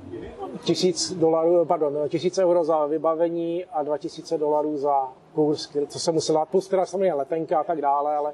tisíc 0.64 1.14
dolarů, 1.14 1.66
pardon, 1.66 1.94
tisíc 2.10 2.38
euro 2.38 2.64
za 2.64 2.86
vybavení 2.86 3.66
a 3.66 3.84
dva 3.84 3.98
tisíce 3.98 4.38
dolarů 4.38 4.78
za 4.78 5.08
kurz, 5.36 5.70
co 5.88 6.00
jsem 6.00 6.14
musel 6.14 6.36
dát, 6.36 6.50
plus 6.50 6.68
teda 6.68 6.86
samozřejmě 6.86 7.14
letenka 7.14 7.60
a 7.60 7.64
tak 7.64 7.82
dále, 7.82 8.16
ale... 8.16 8.34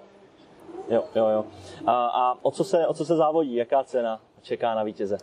Jo, 0.89 1.03
jo, 1.15 1.27
jo. 1.27 1.45
A, 1.85 2.07
a 2.07 2.37
o, 2.41 2.51
co 2.51 2.63
se, 2.63 2.87
o 2.87 2.93
co 2.93 3.05
se 3.05 3.15
závodí? 3.15 3.55
Jaká 3.55 3.83
cena 3.83 4.21
čeká 4.41 4.75
na 4.75 4.83
vítěze? 4.83 5.17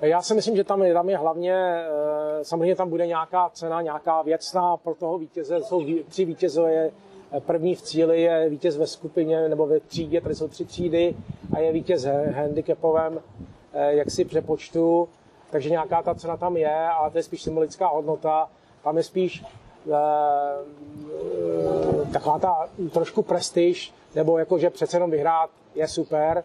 Já 0.00 0.22
si 0.22 0.34
myslím, 0.34 0.56
že 0.56 0.64
tam 0.64 0.82
je, 0.82 0.94
tam 0.94 1.08
je 1.08 1.16
hlavně, 1.16 1.54
eh, 1.54 2.44
samozřejmě 2.44 2.76
tam 2.76 2.90
bude 2.90 3.06
nějaká 3.06 3.50
cena, 3.52 3.82
nějaká 3.82 4.22
věcná 4.22 4.76
pro 4.76 4.94
toho 4.94 5.18
vítěze. 5.18 5.62
Jsou 5.62 5.84
tři 6.08 6.24
vítězové, 6.24 6.90
první 7.40 7.74
v 7.74 7.82
cíli 7.82 8.22
je 8.22 8.48
vítěz 8.48 8.76
ve 8.76 8.86
skupině 8.86 9.48
nebo 9.48 9.66
ve 9.66 9.80
třídě, 9.80 10.20
tady 10.20 10.34
jsou 10.34 10.48
tři 10.48 10.64
třídy 10.64 11.16
a 11.56 11.58
je 11.58 11.72
vítěz 11.72 12.06
handicapovém 12.34 13.20
eh, 13.72 13.94
jaksi 13.94 14.24
přepočtu, 14.24 15.08
takže 15.50 15.70
nějaká 15.70 16.02
ta 16.02 16.14
cena 16.14 16.36
tam 16.36 16.56
je, 16.56 16.88
ale 16.88 17.10
to 17.10 17.18
je 17.18 17.22
spíš 17.22 17.42
symbolická 17.42 17.88
hodnota. 17.88 18.48
Tam 18.84 18.96
je 18.96 19.02
spíš 19.02 19.44
eh, 19.44 19.94
taková 22.12 22.38
ta 22.38 22.68
trošku 22.92 23.22
prestiž, 23.22 23.94
nebo 24.14 24.38
jako, 24.38 24.58
že 24.58 24.70
přece 24.70 24.96
jenom 24.96 25.10
vyhrát 25.10 25.50
je 25.74 25.88
super, 25.88 26.44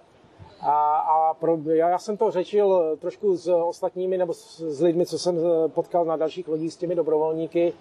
a, 0.61 0.97
a 0.97 1.33
pro, 1.33 1.57
já, 1.73 1.89
já 1.89 1.99
jsem 1.99 2.17
to 2.17 2.31
řečil 2.31 2.97
trošku 2.99 3.35
s 3.35 3.47
ostatními 3.47 4.17
nebo 4.17 4.33
s, 4.33 4.59
s 4.59 4.81
lidmi, 4.81 5.05
co 5.05 5.19
jsem 5.19 5.39
potkal 5.67 6.05
na 6.05 6.15
dalších 6.15 6.47
lodích 6.47 6.73
s 6.73 6.77
těmi 6.77 6.95
dobrovolníky. 6.95 7.73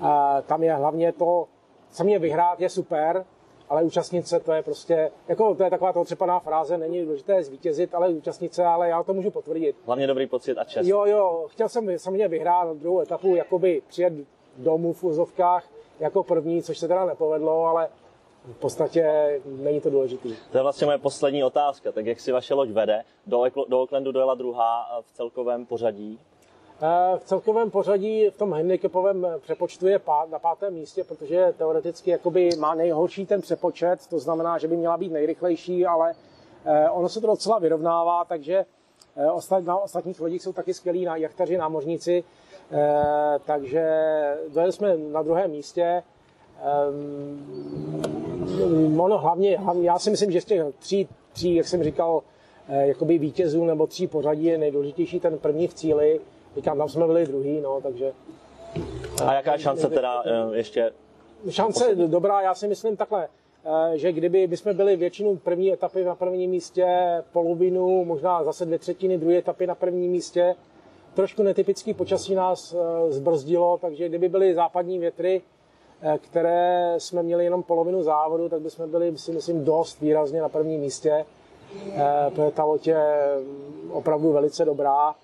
A 0.00 0.42
tam 0.42 0.62
je 0.62 0.74
hlavně 0.74 1.12
to, 1.12 1.46
co 1.90 2.04
mě 2.04 2.18
vyhrát 2.18 2.60
je 2.60 2.68
super, 2.68 3.24
ale 3.68 3.82
účastnit 3.82 4.28
se 4.28 4.40
to 4.40 4.52
je 4.52 4.62
prostě, 4.62 5.10
jako 5.28 5.54
to 5.54 5.64
je 5.64 5.70
taková 5.70 5.92
to 5.92 6.04
třepaná 6.04 6.40
fráze, 6.40 6.78
není 6.78 7.04
důležité 7.04 7.42
zvítězit, 7.42 7.94
ale 7.94 8.08
účastnit 8.08 8.54
se, 8.54 8.64
ale 8.64 8.88
já 8.88 9.02
to 9.02 9.14
můžu 9.14 9.30
potvrdit. 9.30 9.76
Hlavně 9.86 10.06
dobrý 10.06 10.26
pocit 10.26 10.58
a 10.58 10.64
čest. 10.64 10.86
Jo, 10.86 11.04
jo, 11.06 11.46
chtěl 11.48 11.68
jsem 11.68 11.98
samozřejmě 11.98 12.28
vyhrát 12.28 12.76
druhou 12.76 13.00
etapu, 13.00 13.34
jakoby 13.34 13.82
přijet 13.88 14.12
domů 14.56 14.92
v 14.92 15.04
úzovkách 15.04 15.64
jako 16.00 16.22
první, 16.22 16.62
což 16.62 16.78
se 16.78 16.88
teda 16.88 17.04
nepovedlo, 17.04 17.64
ale 17.64 17.88
v 18.44 18.56
podstatě 18.56 19.04
není 19.44 19.80
to 19.80 19.90
důležité. 19.90 20.28
To 20.50 20.58
je 20.58 20.62
vlastně 20.62 20.86
moje 20.86 20.98
poslední 20.98 21.44
otázka. 21.44 21.92
Tak 21.92 22.06
jak 22.06 22.20
si 22.20 22.32
vaše 22.32 22.54
loď 22.54 22.68
vede? 22.68 23.04
Do, 23.26 23.44
do 23.68 23.80
Oaklandu 23.80 24.12
dojela 24.12 24.34
druhá 24.34 25.00
v 25.02 25.12
celkovém 25.12 25.66
pořadí? 25.66 26.18
Eh, 26.82 27.18
v 27.18 27.24
celkovém 27.24 27.70
pořadí 27.70 28.30
v 28.30 28.36
tom 28.36 28.52
handicapovém 28.52 29.26
přepočtu 29.40 29.86
je 29.86 30.00
na 30.30 30.38
pátém 30.38 30.74
místě, 30.74 31.04
protože 31.04 31.54
teoreticky 31.58 32.10
jakoby 32.10 32.50
má 32.58 32.74
nejhorší 32.74 33.26
ten 33.26 33.40
přepočet, 33.40 34.06
to 34.06 34.18
znamená, 34.18 34.58
že 34.58 34.68
by 34.68 34.76
měla 34.76 34.96
být 34.96 35.12
nejrychlejší, 35.12 35.86
ale 35.86 36.14
eh, 36.64 36.90
ono 36.90 37.08
se 37.08 37.20
to 37.20 37.26
docela 37.26 37.58
vyrovnává, 37.58 38.24
takže 38.24 38.64
eh, 39.16 39.60
na 39.60 39.78
ostatních 39.78 40.20
lodích 40.20 40.42
jsou 40.42 40.52
taky 40.52 40.74
skvělí 40.74 41.06
jachtaři, 41.14 41.56
námořníci, 41.56 42.24
takže 43.44 43.84
dojeli 44.48 44.72
jsme 44.72 44.96
na 44.96 45.22
druhém 45.22 45.50
místě. 45.50 46.02
Um, 48.64 49.00
ono 49.00 49.18
hlavně, 49.18 49.58
hlavně, 49.58 49.88
já 49.88 49.98
si 49.98 50.10
myslím, 50.10 50.30
že 50.30 50.40
z 50.40 50.44
těch 50.44 50.62
tří, 50.78 51.08
tří 51.32 51.54
jak 51.54 51.68
jsem 51.68 51.82
říkal, 51.82 52.22
eh, 52.68 52.86
jakoby 52.86 53.18
vítězů 53.18 53.64
nebo 53.64 53.86
tří 53.86 54.06
pořadí 54.06 54.44
je 54.44 54.58
nejdůležitější 54.58 55.20
ten 55.20 55.38
první 55.38 55.68
v 55.68 55.74
cíli. 55.74 56.20
Říkám, 56.56 56.78
tam 56.78 56.88
jsme 56.88 57.06
byli 57.06 57.26
druhý, 57.26 57.60
no, 57.60 57.80
takže... 57.80 58.12
A 59.26 59.34
jaká 59.34 59.58
šance 59.58 59.88
teda 59.88 60.22
eh, 60.26 60.56
ještě? 60.56 60.92
Šance 61.50 61.94
dobrá, 61.94 62.40
já 62.40 62.54
si 62.54 62.68
myslím 62.68 62.96
takhle, 62.96 63.28
eh, 63.64 63.98
že 63.98 64.12
kdyby 64.12 64.46
bychom 64.46 64.76
byli 64.76 64.96
většinu 64.96 65.36
první 65.36 65.72
etapy 65.72 66.04
na 66.04 66.14
prvním 66.14 66.50
místě, 66.50 66.86
polovinu, 67.32 68.04
možná 68.04 68.44
zase 68.44 68.66
dvě 68.66 68.78
třetiny 68.78 69.18
druhé 69.18 69.36
etapy 69.36 69.66
na 69.66 69.74
prvním 69.74 70.10
místě, 70.10 70.54
trošku 71.14 71.42
netypický 71.42 71.94
počasí 71.94 72.34
nás 72.34 72.76
zbrzdilo, 73.08 73.78
takže 73.78 74.08
kdyby 74.08 74.28
byly 74.28 74.54
západní 74.54 74.98
větry, 74.98 75.42
které 76.18 76.94
jsme 76.98 77.22
měli 77.22 77.44
jenom 77.44 77.62
polovinu 77.62 78.02
závodu, 78.02 78.48
tak 78.48 78.60
bychom 78.60 78.90
byli, 78.90 79.18
si 79.18 79.32
myslím, 79.32 79.64
dost 79.64 80.00
výrazně 80.00 80.40
na 80.42 80.48
prvním 80.48 80.80
místě. 80.80 81.26
Eh, 81.94 82.50
ta 82.54 82.64
loď 82.64 82.86
je 82.86 83.36
mm, 83.38 83.90
opravdu 83.92 84.32
velice 84.32 84.64
dobrá. 84.64 85.14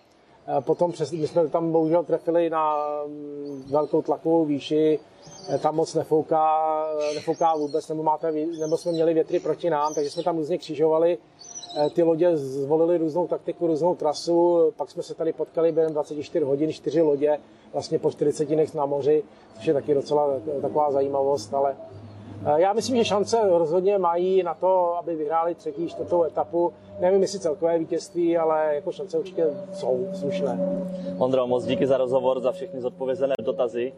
Eh, 0.59 0.61
potom 0.61 0.93
přes, 0.93 1.13
my 1.13 1.27
jsme 1.29 1.49
tam 1.49 1.73
bohužel 1.73 2.05
trefili 2.05 2.51
na 2.51 2.77
mm, 3.07 3.65
velkou 3.71 4.03
tlakovou 4.03 4.45
výši, 4.45 4.99
tam 5.63 5.75
moc 5.77 5.95
nefouká, 5.95 6.85
nefouká 7.15 7.57
vůbec, 7.57 7.89
nebo, 7.89 8.03
máte, 8.03 8.33
nebo 8.33 8.77
jsme 8.77 8.93
měli 8.93 9.15
větry 9.15 9.41
proti 9.41 9.71
nám, 9.71 9.95
takže 9.95 10.11
jsme 10.11 10.23
tam 10.23 10.37
různě 10.37 10.59
křižovali. 10.59 11.19
Ty 11.93 12.03
lodě 12.03 12.37
zvolili 12.37 12.99
různou 12.99 13.27
taktiku, 13.27 13.67
různou 13.67 13.95
trasu, 13.95 14.73
pak 14.77 14.91
jsme 14.91 15.03
se 15.03 15.15
tady 15.15 15.33
potkali 15.33 15.73
během 15.73 15.93
24 15.93 16.45
hodin, 16.45 16.73
čtyři 16.73 17.03
lodě, 17.03 17.39
vlastně 17.73 17.99
po 17.99 18.11
40 18.11 18.45
dnech 18.45 18.75
na 18.75 18.87
moři, 18.87 19.23
což 19.57 19.67
je 19.67 19.75
taky 19.75 19.95
docela 19.95 20.29
taková 20.63 20.93
zajímavost, 20.93 21.55
ale 21.55 21.77
eh, 22.47 22.61
já 22.61 22.73
myslím, 22.73 22.97
že 22.97 23.05
šance 23.05 23.39
rozhodně 23.45 23.99
mají 23.99 24.43
na 24.43 24.55
to, 24.55 24.97
aby 24.97 25.17
vyhráli 25.17 25.55
třetí, 25.55 25.89
čtvrtou 25.89 26.23
etapu. 26.23 26.73
Nevím, 27.01 27.23
jestli 27.23 27.41
celkové 27.41 27.79
vítězství, 27.79 28.37
ale 28.39 28.75
jako 28.75 28.93
šance 28.93 29.19
určitě 29.19 29.47
jsou 29.73 30.09
slušné. 30.15 30.59
Ondro, 31.19 31.47
moc 31.47 31.65
díky 31.65 31.87
za 31.87 31.97
rozhovor, 31.97 32.41
za 32.41 32.53
všechny 32.53 32.81
zodpovězené 32.81 33.35
dotazy. 33.43 33.93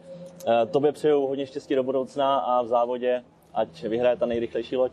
Eh, 0.47 0.65
tobě 0.65 0.91
přeju 0.91 1.27
hodně 1.27 1.45
štěstí 1.45 1.75
do 1.75 1.83
budoucna 1.83 2.37
a 2.37 2.61
v 2.61 2.67
závodě, 2.67 3.23
ať 3.53 3.83
vyhraje 3.83 4.15
ta 4.15 4.25
nejrychlejší 4.25 4.75
loď. 4.77 4.91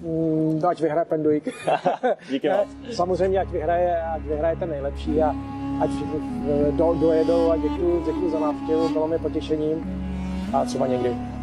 Mm, 0.00 0.60
ať 0.68 0.80
vyhraje 0.80 1.04
Penduik. 1.04 1.48
díky 2.30 2.48
moc. 2.48 2.68
Samozřejmě, 2.96 3.40
ať 3.40 3.48
vyhraje, 3.48 4.02
ať 4.02 4.22
vyhraje 4.22 4.56
ten 4.56 4.70
nejlepší 4.70 5.22
a 5.22 5.34
ať 5.80 5.90
všichni 5.90 6.20
do, 6.70 6.94
dojedou 7.00 7.50
a 7.50 7.56
děkuji, 7.56 8.02
děkuji 8.06 8.30
za 8.30 8.38
návštěvu, 8.38 8.88
bylo 8.88 9.08
mi 9.08 9.18
potěšením 9.18 10.06
a 10.52 10.64
třeba 10.64 10.86
někdy. 10.86 11.35